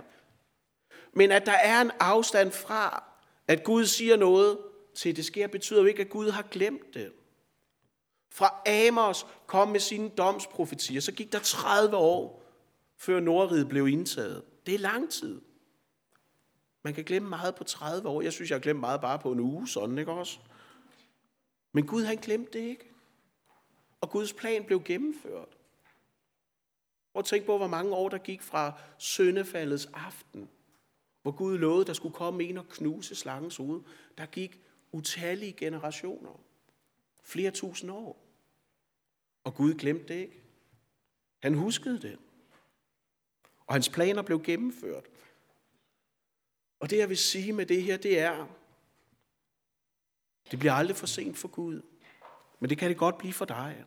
Men 1.17 1.33
at 1.33 1.47
der 1.47 1.53
er 1.53 1.81
en 1.81 1.91
afstand 2.01 2.51
fra, 2.51 3.05
at 3.49 3.65
Gud 3.65 3.87
siger 3.87 4.17
noget, 4.17 4.59
til 4.95 5.17
det 5.17 5.25
sker, 5.25 5.47
betyder 5.47 5.81
jo 5.81 5.87
ikke, 5.87 6.03
at 6.03 6.11
Gud 6.11 6.31
har 6.31 6.43
glemt 6.43 6.95
det. 6.95 7.13
Fra 8.31 8.63
Amos 8.67 9.27
kom 9.47 9.69
med 9.69 9.81
sine 9.81 10.09
domsprofetier, 10.09 11.01
så 11.01 11.13
gik 11.13 11.33
der 11.33 11.39
30 11.39 11.97
år, 11.97 12.43
før 12.97 13.21
Nordriget 13.21 13.69
blev 13.69 13.89
indtaget. 13.89 14.43
Det 14.67 14.75
er 14.75 14.79
lang 14.79 15.11
tid. 15.11 15.41
Man 16.83 16.95
kan 16.95 17.05
glemme 17.05 17.29
meget 17.29 17.55
på 17.55 17.65
30 17.65 18.09
år. 18.09 18.23
Jeg 18.23 18.33
synes, 18.33 18.51
jeg 18.51 18.57
har 18.57 18.61
glemt 18.61 18.81
meget 18.81 19.01
bare 19.01 19.19
på 19.19 19.33
en 19.33 19.41
uge, 19.41 19.69
sådan 19.69 19.99
ikke 19.99 20.13
også? 20.13 20.39
Men 21.73 21.87
Gud 21.87 22.05
han 22.05 22.17
glemte 22.17 22.59
det 22.59 22.65
ikke. 22.65 22.91
Og 24.01 24.11
Guds 24.11 24.33
plan 24.33 24.65
blev 24.65 24.83
gennemført. 24.85 25.49
Og 27.15 27.25
tænk 27.25 27.47
på, 27.47 27.57
hvor 27.57 27.67
mange 27.67 27.95
år 27.95 28.09
der 28.09 28.19
gik 28.19 28.43
fra 28.43 28.73
søndefaldets 28.99 29.89
aften, 29.95 30.49
hvor 31.25 31.33
Gud 31.33 31.59
lovede, 31.59 31.85
der 31.85 31.93
skulle 31.93 32.15
komme 32.15 32.45
en 32.45 32.59
og 32.59 32.69
knuse 32.69 33.15
slangens 33.15 33.57
hoved. 33.57 33.81
Der 34.19 34.27
gik 34.27 34.61
utallige 34.93 35.53
generationer. 35.53 36.41
Flere 37.23 37.51
tusind 37.51 37.91
år. 37.91 38.27
Og 39.45 39.55
Gud 39.55 39.75
glemte 39.75 40.15
det 40.15 40.21
ikke. 40.21 40.43
Han 41.43 41.55
huskede 41.55 42.03
det. 42.03 42.19
Og 43.67 43.75
hans 43.75 43.89
planer 43.89 44.23
blev 44.23 44.43
gennemført. 44.43 45.05
Og 46.81 46.91
det 46.91 46.99
jeg 46.99 47.09
vil 47.09 47.19
sige 47.19 47.53
med 47.53 47.67
det 47.67 47.83
her, 47.83 47.97
det 47.97 48.19
er, 48.19 48.47
det 50.51 50.59
bliver 50.59 50.73
aldrig 50.73 50.97
for 50.97 51.07
sent 51.07 51.39
for 51.39 51.49
Gud. 51.49 51.83
Men 52.61 52.71
det 52.71 52.79
kan 52.79 52.89
det 52.89 52.99
godt 52.99 53.19
blive 53.19 53.33
for 53.33 53.45
dig. 53.45 53.85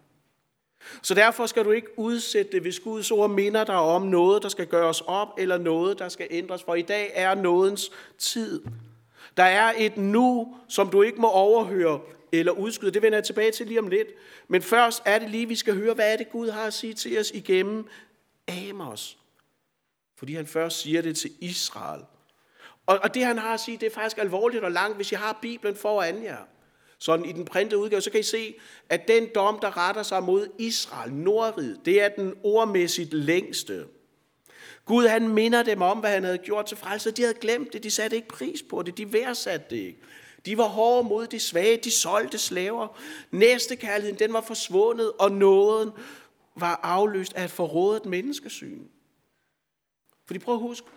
Så 1.02 1.14
derfor 1.14 1.46
skal 1.46 1.66
du 1.66 1.72
ikke 1.72 2.00
udsætte 2.00 2.52
det, 2.52 2.62
hvis 2.62 2.80
Guds 2.80 3.12
ord 3.12 3.30
minder 3.30 3.64
dig 3.64 3.76
om 3.76 4.02
noget, 4.02 4.44
der 4.44 4.50
skal 4.50 4.68
gøres 4.68 5.02
op, 5.02 5.28
eller 5.38 5.58
noget, 5.58 6.00
der 6.00 6.10
skal 6.10 6.28
ændres. 6.30 6.64
For 6.64 6.76
i 6.76 6.82
dag 6.82 7.12
er 7.14 7.36
nådens 7.36 7.92
tid. 8.18 8.64
Der 9.38 9.44
er 9.44 9.74
et 9.78 9.98
nu, 9.98 10.56
som 10.68 10.90
du 10.90 11.02
ikke 11.02 11.22
må 11.22 11.30
overhøre 11.30 12.00
eller 12.32 12.52
udskyde. 12.52 12.92
Det 12.92 13.02
vender 13.02 13.18
jeg 13.18 13.26
tilbage 13.26 13.52
til 13.52 13.68
lige 13.68 13.80
om 13.80 13.88
lidt. 13.88 14.08
Men 14.48 14.62
først 14.62 15.02
er 15.06 15.20
det 15.20 15.30
lige, 15.30 15.48
vi 15.48 15.56
skal 15.56 15.76
høre, 15.76 15.94
hvad 15.94 16.14
er 16.14 16.18
det, 16.18 16.30
Gud 16.32 16.50
har 16.50 16.64
at 16.64 16.74
sige 16.74 16.94
til 16.94 17.20
os 17.20 17.32
igennem 17.32 17.88
Amos. 18.48 19.18
Fordi 20.16 20.34
han 20.34 20.48
først 20.48 20.82
siger 20.82 21.02
det 21.02 21.18
til 21.18 21.32
Israel. 21.40 22.02
Og, 22.86 23.00
og 23.04 23.14
det 23.14 23.26
han 23.26 23.38
har 23.38 23.54
at 23.54 23.60
sige, 23.60 23.78
det 23.78 23.86
er 23.86 23.94
faktisk 23.94 24.18
alvorligt 24.18 24.64
og 24.64 24.72
langt, 24.72 24.96
hvis 24.96 25.12
jeg 25.12 25.20
har 25.20 25.40
Bibelen 25.42 25.76
foran 25.76 26.24
jer. 26.24 26.38
Sådan 27.00 27.26
i 27.26 27.32
den 27.32 27.46
printede 27.46 27.82
udgave, 27.82 28.02
så 28.02 28.12
kan 28.12 28.20
I 28.20 28.24
se, 28.24 28.56
at 28.90 29.08
den 29.08 29.28
dom, 29.36 29.60
der 29.62 29.78
retter 29.78 30.04
sig 30.04 30.24
mod 30.24 30.48
Israel, 30.58 31.14
Nordrid, 31.14 31.78
det 31.86 32.02
er 32.02 32.10
den 32.10 32.34
ordmæssigt 32.44 33.14
længste. 33.14 33.86
Gud 34.86 35.08
han 35.08 35.28
minder 35.28 35.64
dem 35.64 35.82
om, 35.82 35.98
hvad 35.98 36.10
han 36.10 36.24
havde 36.24 36.38
gjort 36.38 36.66
til 36.66 36.78
frelse. 36.78 37.12
De 37.12 37.22
havde 37.22 37.34
glemt 37.34 37.74
det, 37.74 37.84
de 37.84 37.92
satte 37.92 38.16
ikke 38.16 38.28
pris 38.28 38.62
på 38.62 38.82
det, 38.82 38.98
de 38.98 39.14
værdsatte 39.14 39.66
det 39.70 39.78
ikke. 39.78 40.00
De 40.46 40.58
var 40.58 40.68
hårde 40.68 41.08
mod 41.10 41.28
de 41.28 41.40
svage, 41.40 41.78
de 41.78 41.92
solgte 41.92 42.38
slaver. 42.38 43.00
Næstekærligheden, 43.32 44.20
den 44.20 44.34
var 44.34 44.42
forsvundet, 44.42 45.12
og 45.20 45.32
nåden 45.32 45.92
var 46.56 46.80
afløst 46.84 47.34
af 47.34 47.44
et 47.44 47.52
forrådet 47.52 48.06
menneskesyn. 48.06 48.84
Fordi 50.26 50.40
prøv 50.40 50.56
at 50.56 50.62
huske, 50.62 50.88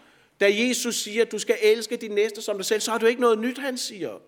da 0.40 0.50
Jesus 0.52 0.96
siger, 0.96 1.22
at 1.22 1.32
du 1.32 1.38
skal 1.38 1.56
elske 1.62 1.96
din 1.96 2.10
næste 2.10 2.42
som 2.42 2.56
dig 2.56 2.66
selv, 2.66 2.80
så 2.80 2.90
har 2.90 2.98
du 2.98 3.06
ikke 3.06 3.20
noget 3.20 3.38
nyt, 3.38 3.58
han 3.58 3.78
siger. 3.78 4.18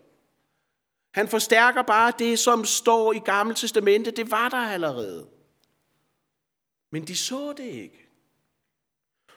Han 1.12 1.28
forstærker 1.28 1.82
bare 1.82 2.12
det, 2.18 2.38
som 2.38 2.64
står 2.64 3.12
i 3.12 3.18
Gamle 3.18 3.54
Testamente. 3.54 4.10
Det 4.10 4.30
var 4.30 4.48
der 4.48 4.56
allerede. 4.56 5.28
Men 6.90 7.06
de 7.06 7.16
så 7.16 7.52
det 7.52 7.64
ikke. 7.64 8.08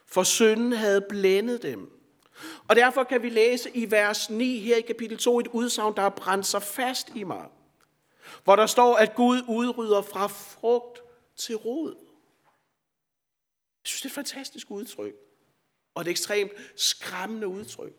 For 0.05 0.23
synden 0.23 0.71
havde 0.71 1.05
blændet 1.09 1.61
dem. 1.61 1.91
Og 2.67 2.75
derfor 2.75 3.03
kan 3.03 3.21
vi 3.23 3.29
læse 3.29 3.69
i 3.73 3.91
vers 3.91 4.29
9 4.29 4.59
her 4.59 4.75
i 4.75 4.81
kapitel 4.81 5.17
2 5.17 5.39
et 5.39 5.47
udsagn, 5.47 5.95
der 5.95 6.01
har 6.01 6.09
brændt 6.09 6.45
sig 6.45 6.61
fast 6.61 7.09
i 7.15 7.23
mig. 7.23 7.49
Hvor 8.43 8.55
der 8.55 8.65
står, 8.65 8.95
at 8.95 9.15
Gud 9.15 9.41
udrydder 9.47 10.01
fra 10.01 10.27
frugt 10.27 11.01
til 11.35 11.55
rod. 11.55 11.95
Jeg 13.83 13.87
synes, 13.87 14.01
det 14.01 14.05
er 14.05 14.11
et 14.11 14.15
fantastisk 14.15 14.71
udtryk. 14.71 15.13
Og 15.93 16.01
et 16.01 16.07
ekstremt 16.07 16.51
skræmmende 16.75 17.47
udtryk. 17.47 17.93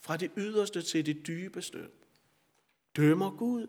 Fra 0.00 0.16
det 0.16 0.30
yderste 0.36 0.82
til 0.82 1.06
det 1.06 1.26
dybeste. 1.26 1.88
Dømmer 2.98 3.36
Gud. 3.36 3.66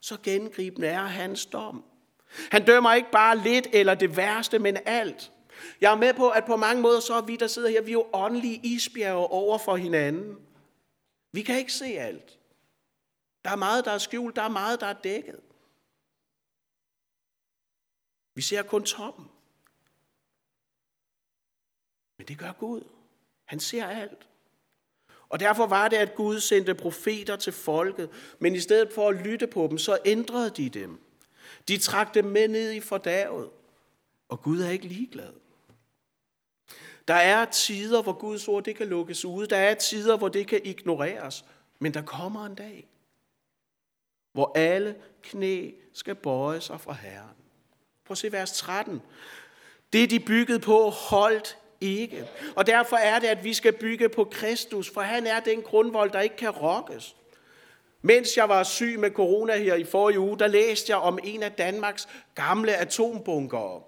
Så 0.00 0.18
gengribende 0.22 0.86
er 0.86 1.04
hans 1.04 1.46
dom. 1.46 1.84
Han 2.50 2.66
dømmer 2.66 2.92
ikke 2.92 3.10
bare 3.10 3.38
lidt 3.38 3.66
eller 3.72 3.94
det 3.94 4.16
værste, 4.16 4.58
men 4.58 4.76
alt. 4.86 5.32
Jeg 5.80 5.92
er 5.92 5.96
med 5.96 6.14
på, 6.14 6.28
at 6.28 6.44
på 6.44 6.56
mange 6.56 6.82
måder, 6.82 7.00
så 7.00 7.14
er 7.14 7.22
vi, 7.22 7.36
der 7.36 7.46
sidder 7.46 7.68
her, 7.68 7.82
vi 7.82 7.90
er 7.90 7.92
jo 7.92 8.08
åndelige 8.12 8.60
isbjerge 8.64 9.26
over 9.26 9.58
for 9.58 9.76
hinanden. 9.76 10.46
Vi 11.32 11.42
kan 11.42 11.58
ikke 11.58 11.72
se 11.72 11.84
alt. 11.84 12.38
Der 13.44 13.50
er 13.50 13.56
meget, 13.56 13.84
der 13.84 13.90
er 13.90 13.98
skjult. 13.98 14.36
Der 14.36 14.42
er 14.42 14.48
meget, 14.48 14.80
der 14.80 14.86
er 14.86 15.00
dækket. 15.00 15.40
Vi 18.34 18.42
ser 18.42 18.62
kun 18.62 18.84
toppen. 18.84 19.24
Men 22.18 22.28
det 22.28 22.38
gør 22.38 22.52
Gud. 22.52 22.82
Han 23.44 23.60
ser 23.60 23.86
alt. 23.86 24.28
Og 25.32 25.40
derfor 25.40 25.66
var 25.66 25.88
det, 25.88 25.96
at 25.96 26.14
Gud 26.14 26.40
sendte 26.40 26.74
profeter 26.74 27.36
til 27.36 27.52
folket, 27.52 28.10
men 28.38 28.54
i 28.54 28.60
stedet 28.60 28.92
for 28.92 29.08
at 29.08 29.14
lytte 29.14 29.46
på 29.46 29.66
dem, 29.70 29.78
så 29.78 29.98
ændrede 30.04 30.50
de 30.50 30.68
dem. 30.68 31.00
De 31.68 31.78
trak 31.78 32.14
dem 32.14 32.24
med 32.24 32.48
ned 32.48 32.72
i 32.72 32.80
fordavet, 32.80 33.50
og 34.28 34.42
Gud 34.42 34.60
er 34.60 34.70
ikke 34.70 34.86
ligeglad. 34.86 35.32
Der 37.08 37.14
er 37.14 37.44
tider, 37.44 38.02
hvor 38.02 38.12
Guds 38.12 38.48
ord 38.48 38.64
det 38.64 38.76
kan 38.76 38.88
lukkes 38.88 39.24
ude. 39.24 39.46
Der 39.46 39.56
er 39.56 39.74
tider, 39.74 40.16
hvor 40.16 40.28
det 40.28 40.46
kan 40.46 40.60
ignoreres. 40.64 41.44
Men 41.78 41.94
der 41.94 42.02
kommer 42.02 42.46
en 42.46 42.54
dag, 42.54 42.88
hvor 44.32 44.52
alle 44.54 44.96
knæ 45.22 45.70
skal 45.92 46.14
bøje 46.14 46.60
sig 46.60 46.80
fra 46.80 46.92
Herren. 46.92 47.36
Prøv 48.04 48.12
at 48.12 48.18
se 48.18 48.32
vers 48.32 48.52
13. 48.58 49.02
Det, 49.92 50.10
de 50.10 50.20
byggede 50.20 50.60
på, 50.60 50.88
holdt 50.90 51.58
ikke. 51.82 52.28
Og 52.56 52.66
derfor 52.66 52.96
er 52.96 53.18
det, 53.18 53.26
at 53.26 53.44
vi 53.44 53.54
skal 53.54 53.72
bygge 53.72 54.08
på 54.08 54.24
Kristus, 54.24 54.90
for 54.90 55.00
han 55.00 55.26
er 55.26 55.40
den 55.40 55.62
grundvold, 55.62 56.10
der 56.10 56.20
ikke 56.20 56.36
kan 56.36 56.50
rokkes. 56.50 57.16
Mens 58.02 58.36
jeg 58.36 58.48
var 58.48 58.62
syg 58.62 58.98
med 58.98 59.10
corona 59.10 59.58
her 59.58 59.74
i 59.74 59.84
forrige 59.84 60.20
uge, 60.20 60.38
der 60.38 60.46
læste 60.46 60.92
jeg 60.92 60.98
om 60.98 61.18
en 61.24 61.42
af 61.42 61.52
Danmarks 61.52 62.08
gamle 62.34 62.76
atombunker, 62.76 63.84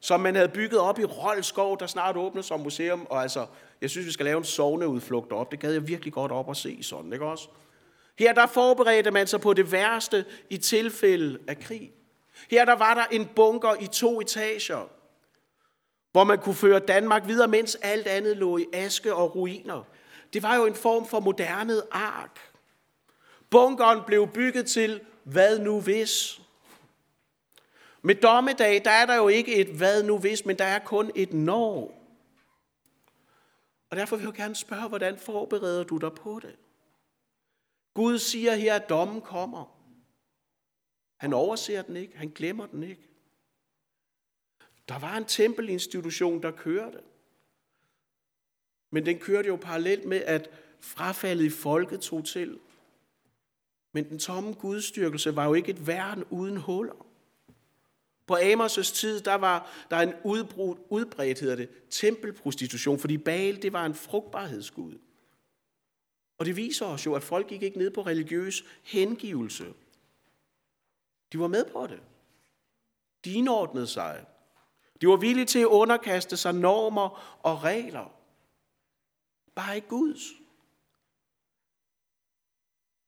som 0.00 0.20
man 0.20 0.34
havde 0.34 0.48
bygget 0.48 0.80
op 0.80 0.98
i 0.98 1.04
Rolskov, 1.04 1.78
der 1.78 1.86
snart 1.86 2.16
åbner 2.16 2.42
som 2.42 2.60
museum. 2.60 3.06
Og 3.10 3.22
altså, 3.22 3.46
jeg 3.80 3.90
synes, 3.90 4.06
vi 4.06 4.12
skal 4.12 4.24
lave 4.24 4.38
en 4.38 4.44
sovneudflugt 4.44 5.32
op. 5.32 5.50
Det 5.50 5.60
gad 5.60 5.72
jeg 5.72 5.88
virkelig 5.88 6.12
godt 6.12 6.32
op 6.32 6.50
at 6.50 6.56
se 6.56 6.82
sådan, 6.82 7.12
ikke 7.12 7.24
også? 7.24 7.48
Her 8.18 8.32
der 8.32 8.46
forberedte 8.46 9.10
man 9.10 9.26
sig 9.26 9.40
på 9.40 9.52
det 9.52 9.72
værste 9.72 10.24
i 10.50 10.56
tilfælde 10.56 11.38
af 11.48 11.58
krig. 11.58 11.92
Her 12.50 12.64
der 12.64 12.76
var 12.76 12.94
der 12.94 13.04
en 13.10 13.26
bunker 13.36 13.74
i 13.80 13.86
to 13.86 14.20
etager, 14.20 14.88
hvor 16.12 16.24
man 16.24 16.38
kunne 16.38 16.54
føre 16.54 16.78
Danmark 16.78 17.26
videre, 17.26 17.48
mens 17.48 17.74
alt 17.74 18.06
andet 18.06 18.36
lå 18.36 18.58
i 18.58 18.66
aske 18.72 19.14
og 19.14 19.36
ruiner. 19.36 19.84
Det 20.32 20.42
var 20.42 20.56
jo 20.56 20.66
en 20.66 20.74
form 20.74 21.06
for 21.06 21.20
moderne 21.20 21.74
ark. 21.90 22.38
Bunkeren 23.50 24.00
blev 24.06 24.28
bygget 24.28 24.66
til, 24.66 25.00
hvad 25.24 25.58
nu 25.58 25.80
hvis? 25.80 26.40
Med 28.02 28.14
dommedag, 28.14 28.84
der 28.84 28.90
er 28.90 29.06
der 29.06 29.14
jo 29.14 29.28
ikke 29.28 29.54
et 29.54 29.68
hvad 29.68 30.02
nu 30.02 30.18
hvis, 30.18 30.46
men 30.46 30.58
der 30.58 30.64
er 30.64 30.78
kun 30.78 31.10
et 31.14 31.32
når. 31.32 31.96
Og 33.90 33.96
derfor 33.96 34.16
vil 34.16 34.24
jeg 34.24 34.34
gerne 34.34 34.56
spørge, 34.56 34.88
hvordan 34.88 35.18
forbereder 35.18 35.84
du 35.84 35.96
dig 35.96 36.12
på 36.12 36.40
det? 36.42 36.56
Gud 37.94 38.18
siger 38.18 38.54
her, 38.54 38.74
at 38.74 38.88
dommen 38.88 39.20
kommer. 39.20 39.76
Han 41.16 41.32
overser 41.32 41.82
den 41.82 41.96
ikke, 41.96 42.16
han 42.16 42.28
glemmer 42.28 42.66
den 42.66 42.82
ikke. 42.82 43.09
Der 44.90 44.98
var 44.98 45.16
en 45.16 45.24
tempelinstitution, 45.24 46.42
der 46.42 46.50
kørte. 46.50 47.00
Men 48.90 49.06
den 49.06 49.18
kørte 49.18 49.48
jo 49.48 49.56
parallelt 49.56 50.04
med, 50.04 50.22
at 50.22 50.50
frafaldet 50.80 51.44
i 51.44 51.50
folket 51.50 52.00
tog 52.00 52.24
til. 52.24 52.58
Men 53.92 54.08
den 54.08 54.18
tomme 54.18 54.52
gudstyrkelse 54.52 55.36
var 55.36 55.46
jo 55.46 55.54
ikke 55.54 55.70
et 55.70 55.86
værn 55.86 56.24
uden 56.30 56.56
huller. 56.56 57.06
På 58.26 58.36
Amos' 58.36 58.94
tid, 58.94 59.20
der 59.20 59.34
var 59.34 59.70
der 59.90 59.96
en 59.96 60.14
udbrudt, 60.24 60.78
udbredt, 60.88 61.40
hedder 61.40 61.56
det, 61.56 61.68
tempelprostitution, 61.90 62.98
fordi 62.98 63.18
Baal, 63.18 63.62
det 63.62 63.72
var 63.72 63.86
en 63.86 63.94
frugtbarhedsgud. 63.94 64.98
Og 66.38 66.46
det 66.46 66.56
viser 66.56 66.86
os 66.86 67.06
jo, 67.06 67.14
at 67.14 67.22
folk 67.22 67.48
gik 67.48 67.62
ikke 67.62 67.78
ned 67.78 67.90
på 67.90 68.02
religiøs 68.02 68.64
hengivelse. 68.82 69.74
De 71.32 71.40
var 71.40 71.48
med 71.48 71.64
på 71.64 71.86
det. 71.86 72.00
De 73.24 73.32
indordnede 73.32 73.86
sig. 73.86 74.26
De 75.00 75.08
var 75.08 75.16
villige 75.16 75.46
til 75.46 75.58
at 75.58 75.66
underkaste 75.66 76.36
sig 76.36 76.54
normer 76.54 77.38
og 77.42 77.64
regler. 77.64 78.12
Bare 79.54 79.76
ikke 79.76 79.88
Guds. 79.88 80.20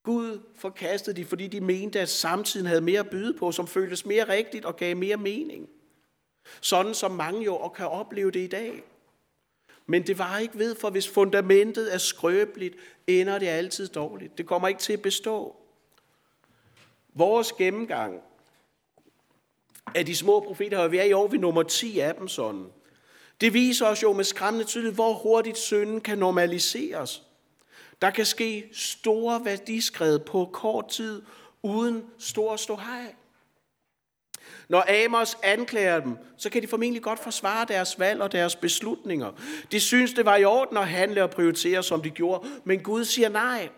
Gud 0.03 0.41
forkastede 0.57 1.17
de, 1.17 1.25
fordi 1.25 1.49
de 1.49 1.61
mente, 1.61 2.01
at 2.01 2.09
samtiden 2.09 2.67
havde 2.67 2.81
mere 2.81 3.01
at 3.01 3.11
byde 3.11 3.39
på, 3.39 3.53
som 3.53 3.67
føltes 3.67 4.07
mere 4.07 4.29
rigtigt 4.29 4.65
og 4.65 4.77
gav 4.77 4.97
mere 4.97 5.17
mening. 5.17 5.69
Sådan 6.61 6.95
som 6.95 7.11
mange 7.11 7.45
jo 7.45 7.69
kan 7.69 7.89
opleve 7.89 8.31
det 8.31 8.41
i 8.41 8.47
dag. 8.47 8.83
Men 9.87 10.07
det 10.07 10.19
var 10.19 10.39
ikke 10.39 10.59
ved, 10.59 10.75
for 10.75 10.91
hvis 10.91 11.09
fundamentet 11.09 11.95
er 11.95 11.99
skrøbeligt, 11.99 12.77
ender 13.07 13.39
det 13.39 13.47
altid 13.47 13.89
dårligt. 13.89 14.39
Det 14.39 14.47
kommer 14.47 14.69
ikke 14.69 14.81
til 14.81 14.93
at 14.93 15.03
bestå. 15.03 15.57
Vores 17.15 17.53
gennemgang 17.53 18.23
af 19.95 20.07
de 20.07 20.17
små 20.17 20.41
profeter, 20.41 20.79
og 20.79 20.93
vi 20.93 20.99
er 20.99 21.03
i 21.03 21.13
år 21.13 21.29
ved 21.29 21.39
nummer 21.39 21.63
10 21.63 21.99
af 21.99 22.15
dem 22.15 22.29
sådan. 22.29 22.67
Det 23.41 23.55
viser 23.55 23.87
os 23.87 24.03
jo 24.03 24.13
med 24.13 24.25
skræmmende 24.25 24.67
tydeligt, 24.67 24.95
hvor 24.95 25.13
hurtigt 25.13 25.59
synden 25.59 26.01
kan 26.01 26.19
normaliseres. 26.19 27.23
Der 28.03 28.11
kan 28.11 28.27
ske 28.27 28.69
store 28.73 29.45
værdiskred 29.45 30.19
på 30.19 30.51
kort 30.53 30.89
tid, 30.89 31.23
uden 31.63 32.05
stor 32.19 32.57
ståhej. 32.57 33.15
Når 34.69 35.05
Amos 35.05 35.37
anklager 35.43 36.01
dem, 36.01 36.17
så 36.37 36.51
kan 36.51 36.63
de 36.63 36.67
formentlig 36.69 37.03
godt 37.03 37.19
forsvare 37.19 37.67
deres 37.69 37.99
valg 37.99 38.23
og 38.23 38.33
deres 38.33 38.57
beslutninger. 38.57 39.33
De 39.73 39.81
synes, 39.81 40.13
det 40.13 40.25
var 40.25 40.37
i 40.37 40.45
orden 40.45 40.77
at 40.77 40.89
handle 40.89 41.23
og 41.23 41.31
prioritere, 41.31 41.83
som 41.83 42.03
de 42.03 42.11
gjorde, 42.11 42.49
men 42.65 42.81
Gud 42.81 43.05
siger 43.05 43.29
nej. 43.29 43.69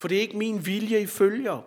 For 0.00 0.08
det 0.08 0.16
er 0.16 0.20
ikke 0.20 0.36
min 0.36 0.66
vilje, 0.66 1.00
I 1.00 1.06
følger. 1.06 1.62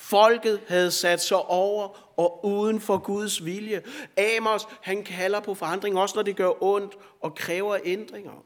Folket 0.00 0.60
havde 0.68 0.90
sat 0.90 1.22
sig 1.22 1.36
over 1.38 2.12
og 2.16 2.44
uden 2.44 2.80
for 2.80 2.98
Guds 2.98 3.44
vilje. 3.44 3.82
Amos, 4.16 4.68
han 4.80 5.04
kalder 5.04 5.40
på 5.40 5.54
forandring, 5.54 5.98
også 5.98 6.16
når 6.16 6.22
det 6.22 6.36
gør 6.36 6.62
ondt 6.62 6.98
og 7.20 7.34
kræver 7.34 7.78
ændringer. 7.84 8.44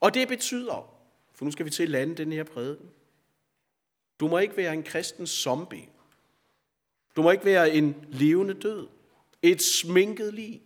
Og 0.00 0.14
det 0.14 0.28
betyder, 0.28 0.90
for 1.34 1.44
nu 1.44 1.50
skal 1.50 1.66
vi 1.66 1.70
til 1.70 1.82
at 1.82 1.88
lande 1.88 2.14
den 2.14 2.32
her 2.32 2.44
prædiken. 2.44 2.90
Du 4.20 4.28
må 4.28 4.38
ikke 4.38 4.56
være 4.56 4.72
en 4.72 4.82
kristen 4.82 5.26
zombie. 5.26 5.88
Du 7.16 7.22
må 7.22 7.30
ikke 7.30 7.44
være 7.44 7.70
en 7.70 7.96
levende 8.08 8.54
død. 8.54 8.88
Et 9.42 9.62
sminket 9.62 10.34
lig. 10.34 10.62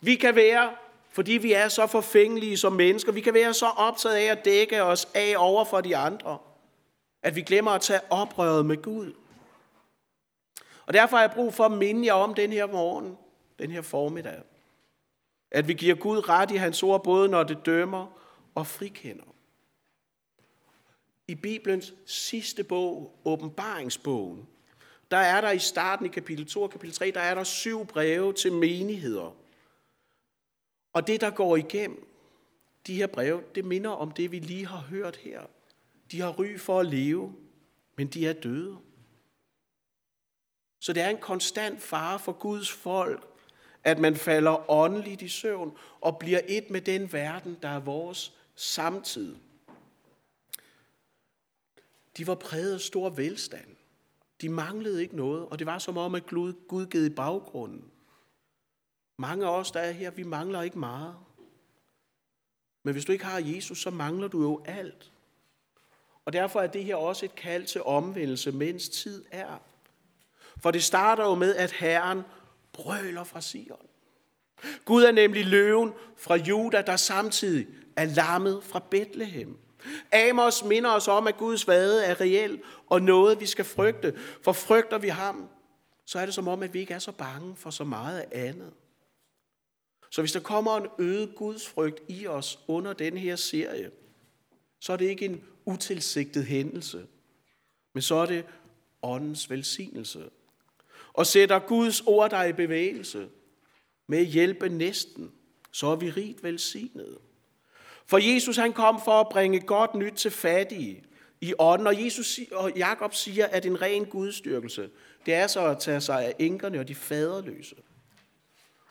Vi 0.00 0.14
kan 0.14 0.34
være, 0.36 0.76
fordi 1.10 1.32
vi 1.32 1.52
er 1.52 1.68
så 1.68 1.86
forfængelige 1.86 2.56
som 2.56 2.72
mennesker, 2.72 3.12
vi 3.12 3.20
kan 3.20 3.34
være 3.34 3.54
så 3.54 3.66
optaget 3.66 4.16
af 4.16 4.24
at 4.24 4.44
dække 4.44 4.82
os 4.82 5.08
af 5.14 5.34
over 5.36 5.64
for 5.64 5.80
de 5.80 5.96
andre, 5.96 6.38
at 7.22 7.36
vi 7.36 7.42
glemmer 7.42 7.70
at 7.70 7.80
tage 7.80 8.00
oprøret 8.10 8.66
med 8.66 8.82
Gud. 8.82 9.12
Og 10.86 10.94
derfor 10.94 11.16
har 11.16 11.24
jeg 11.24 11.34
brug 11.34 11.54
for 11.54 11.64
at 11.64 11.72
minde 11.72 12.06
jer 12.06 12.12
om 12.12 12.34
den 12.34 12.52
her 12.52 12.66
morgen, 12.66 13.18
den 13.58 13.70
her 13.70 13.82
formiddag. 13.82 14.42
At 15.50 15.68
vi 15.68 15.74
giver 15.74 15.94
Gud 15.94 16.28
ret 16.28 16.50
i 16.50 16.56
hans 16.56 16.82
ord, 16.82 17.04
både 17.04 17.28
når 17.28 17.42
det 17.42 17.66
dømmer 17.66 18.06
og 18.54 18.66
frikender. 18.66 19.24
I 21.28 21.34
Bibelens 21.34 21.94
sidste 22.06 22.64
bog, 22.64 23.18
åbenbaringsbogen, 23.24 24.48
der 25.10 25.16
er 25.16 25.40
der 25.40 25.50
i 25.50 25.58
starten 25.58 26.06
i 26.06 26.08
kapitel 26.08 26.46
2 26.46 26.62
og 26.62 26.70
kapitel 26.70 26.94
3, 26.94 27.10
der 27.10 27.20
er 27.20 27.34
der 27.34 27.44
syv 27.44 27.86
breve 27.86 28.32
til 28.32 28.52
menigheder. 28.52 29.36
Og 30.92 31.06
det, 31.06 31.20
der 31.20 31.30
går 31.30 31.56
igennem 31.56 32.08
de 32.86 32.94
her 32.94 33.06
breve, 33.06 33.42
det 33.54 33.64
minder 33.64 33.90
om 33.90 34.10
det, 34.10 34.32
vi 34.32 34.38
lige 34.38 34.66
har 34.66 34.78
hørt 34.78 35.16
her. 35.16 35.42
De 36.10 36.20
har 36.20 36.38
ry 36.38 36.58
for 36.58 36.80
at 36.80 36.86
leve, 36.86 37.34
men 37.96 38.06
de 38.06 38.26
er 38.26 38.32
døde. 38.32 38.78
Så 40.80 40.92
det 40.92 41.02
er 41.02 41.08
en 41.08 41.20
konstant 41.20 41.82
fare 41.82 42.18
for 42.18 42.32
Guds 42.32 42.72
folk, 42.72 43.24
at 43.84 43.98
man 43.98 44.16
falder 44.16 44.70
åndeligt 44.70 45.22
i 45.22 45.28
søvn 45.28 45.76
og 46.00 46.18
bliver 46.18 46.40
et 46.48 46.70
med 46.70 46.80
den 46.80 47.12
verden, 47.12 47.58
der 47.62 47.68
er 47.68 47.80
vores 47.80 48.32
samtid. 48.54 49.36
De 52.16 52.26
var 52.26 52.34
præget 52.34 52.74
af 52.74 52.80
stor 52.80 53.10
velstand. 53.10 53.76
De 54.40 54.48
manglede 54.48 55.02
ikke 55.02 55.16
noget, 55.16 55.46
og 55.46 55.58
det 55.58 55.66
var 55.66 55.78
som 55.78 55.96
om, 55.96 56.14
at 56.14 56.26
Gud 56.26 56.86
gav 56.86 57.04
i 57.04 57.10
baggrunden. 57.10 57.90
Mange 59.18 59.46
af 59.46 59.58
os, 59.58 59.70
der 59.70 59.80
er 59.80 59.90
her, 59.92 60.10
vi 60.10 60.22
mangler 60.22 60.62
ikke 60.62 60.78
meget. 60.78 61.16
Men 62.82 62.92
hvis 62.92 63.04
du 63.04 63.12
ikke 63.12 63.24
har 63.24 63.38
Jesus, 63.38 63.78
så 63.78 63.90
mangler 63.90 64.28
du 64.28 64.42
jo 64.42 64.62
alt. 64.64 65.12
Og 66.26 66.32
derfor 66.32 66.60
er 66.60 66.66
det 66.66 66.84
her 66.84 66.96
også 66.96 67.24
et 67.24 67.34
kald 67.34 67.66
til 67.66 67.82
omvendelse, 67.82 68.52
mens 68.52 68.88
tid 68.88 69.24
er. 69.30 69.62
For 70.58 70.70
det 70.70 70.84
starter 70.84 71.24
jo 71.24 71.34
med, 71.34 71.56
at 71.56 71.72
Herren 71.72 72.22
brøler 72.72 73.24
fra 73.24 73.40
Sion. 73.40 73.86
Gud 74.84 75.02
er 75.02 75.12
nemlig 75.12 75.46
løven 75.46 75.92
fra 76.16 76.36
Juda, 76.36 76.82
der 76.82 76.96
samtidig 76.96 77.66
er 77.96 78.04
lammet 78.04 78.64
fra 78.64 78.82
Bethlehem. 78.90 79.58
Amos 80.12 80.64
minder 80.64 80.90
os 80.90 81.08
om, 81.08 81.26
at 81.26 81.36
Guds 81.36 81.68
vade 81.68 82.04
er 82.04 82.20
reel 82.20 82.62
og 82.86 83.02
noget, 83.02 83.40
vi 83.40 83.46
skal 83.46 83.64
frygte. 83.64 84.18
For 84.42 84.52
frygter 84.52 84.98
vi 84.98 85.08
ham, 85.08 85.48
så 86.06 86.18
er 86.18 86.24
det 86.24 86.34
som 86.34 86.48
om, 86.48 86.62
at 86.62 86.74
vi 86.74 86.80
ikke 86.80 86.94
er 86.94 86.98
så 86.98 87.12
bange 87.12 87.56
for 87.56 87.70
så 87.70 87.84
meget 87.84 88.24
andet. 88.32 88.72
Så 90.10 90.22
hvis 90.22 90.32
der 90.32 90.40
kommer 90.40 90.76
en 90.76 90.86
øget 90.98 91.34
Guds 91.36 91.68
frygt 91.68 92.02
i 92.08 92.26
os 92.26 92.58
under 92.68 92.92
den 92.92 93.16
her 93.16 93.36
serie, 93.36 93.90
så 94.80 94.92
er 94.92 94.96
det 94.96 95.06
ikke 95.06 95.24
en 95.24 95.44
utilsigtet 95.66 96.46
hændelse, 96.46 97.06
men 97.92 98.02
så 98.02 98.14
er 98.14 98.26
det 98.26 98.44
åndens 99.02 99.50
velsignelse. 99.50 100.24
Og 101.12 101.26
sætter 101.26 101.58
Guds 101.58 102.00
ord 102.00 102.30
dig 102.30 102.48
i 102.48 102.52
bevægelse 102.52 103.28
med 104.06 104.18
at 104.18 104.26
hjælpe 104.26 104.68
næsten, 104.68 105.32
så 105.72 105.86
er 105.86 105.96
vi 105.96 106.10
rigt 106.10 106.42
velsignet. 106.42 107.18
For 108.06 108.34
Jesus 108.34 108.56
han 108.56 108.72
kom 108.72 109.00
for 109.04 109.20
at 109.20 109.28
bringe 109.28 109.60
godt 109.60 109.94
nyt 109.94 110.12
til 110.12 110.30
fattige 110.30 111.04
i 111.40 111.54
ånden, 111.58 111.86
og 111.86 112.04
Jesus 112.04 112.40
og 112.52 112.72
Jakob 112.76 113.14
siger, 113.14 113.46
at 113.46 113.66
en 113.66 113.82
ren 113.82 114.06
gudstyrkelse, 114.06 114.90
det 115.26 115.34
er 115.34 115.46
så 115.46 115.66
at 115.66 115.78
tage 115.78 116.00
sig 116.00 116.24
af 116.24 116.34
enkerne 116.38 116.80
og 116.80 116.88
de 116.88 116.94
faderløse. 116.94 117.76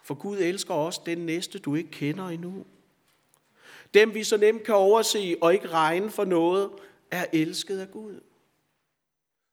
For 0.03 0.13
Gud 0.13 0.37
elsker 0.37 0.73
også 0.73 1.01
den 1.05 1.17
næste, 1.17 1.59
du 1.59 1.75
ikke 1.75 1.91
kender 1.91 2.27
endnu. 2.27 2.65
Dem 3.95 4.13
vi 4.13 4.23
så 4.23 4.37
nemt 4.37 4.63
kan 4.63 4.75
overse 4.75 5.37
og 5.41 5.53
ikke 5.53 5.67
regne 5.67 6.09
for 6.09 6.25
noget, 6.25 6.69
er 7.11 7.25
elsket 7.33 7.79
af 7.79 7.91
Gud. 7.91 8.19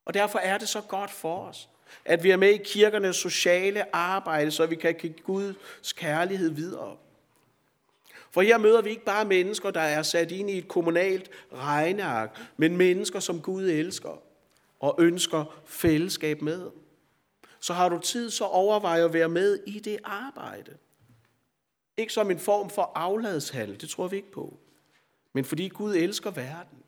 Og 0.04 0.14
derfor 0.14 0.38
er 0.38 0.58
det 0.58 0.68
så 0.68 0.80
godt 0.80 1.10
for 1.10 1.38
os, 1.38 1.68
at 2.04 2.24
vi 2.24 2.30
er 2.30 2.36
med 2.36 2.48
i 2.48 2.60
kirkernes 2.64 3.16
sociale 3.16 3.96
arbejde, 3.96 4.50
så 4.50 4.66
vi 4.66 4.74
kan 4.74 4.94
give 4.94 5.12
Guds 5.12 5.92
kærlighed 5.92 6.50
videre. 6.50 6.96
For 8.30 8.42
her 8.42 8.58
møder 8.58 8.82
vi 8.82 8.90
ikke 8.90 9.04
bare 9.04 9.24
mennesker, 9.24 9.70
der 9.70 9.80
er 9.80 10.02
sat 10.02 10.30
ind 10.30 10.50
i 10.50 10.58
et 10.58 10.68
kommunalt 10.68 11.30
regneark, 11.52 12.40
men 12.56 12.76
mennesker, 12.76 13.20
som 13.20 13.40
Gud 13.40 13.64
elsker 13.64 14.22
og 14.80 14.94
ønsker 14.98 15.62
fællesskab 15.66 16.42
med. 16.42 16.70
Så 17.60 17.72
har 17.72 17.88
du 17.88 17.98
tid, 17.98 18.30
så 18.30 18.44
overvej 18.44 19.04
at 19.04 19.12
være 19.12 19.28
med 19.28 19.58
i 19.66 19.78
det 19.78 19.98
arbejde. 20.04 20.76
Ikke 21.96 22.12
som 22.12 22.30
en 22.30 22.38
form 22.38 22.70
for 22.70 22.92
afladshal, 22.94 23.80
det 23.80 23.88
tror 23.88 24.08
vi 24.08 24.16
ikke 24.16 24.32
på. 24.32 24.58
Men 25.32 25.44
fordi 25.44 25.68
Gud 25.68 25.94
elsker 25.94 26.30
verden, 26.30 26.78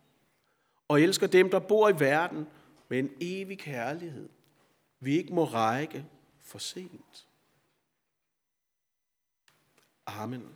og 0.88 1.00
elsker 1.00 1.26
dem, 1.26 1.50
der 1.50 1.58
bor 1.58 1.88
i 1.88 2.00
verden, 2.00 2.46
med 2.88 2.98
en 2.98 3.10
evig 3.20 3.58
kærlighed, 3.58 4.28
vi 5.00 5.16
ikke 5.16 5.34
må 5.34 5.44
række 5.44 6.06
for 6.42 6.58
sent. 6.58 7.28
Amen. 10.06 10.48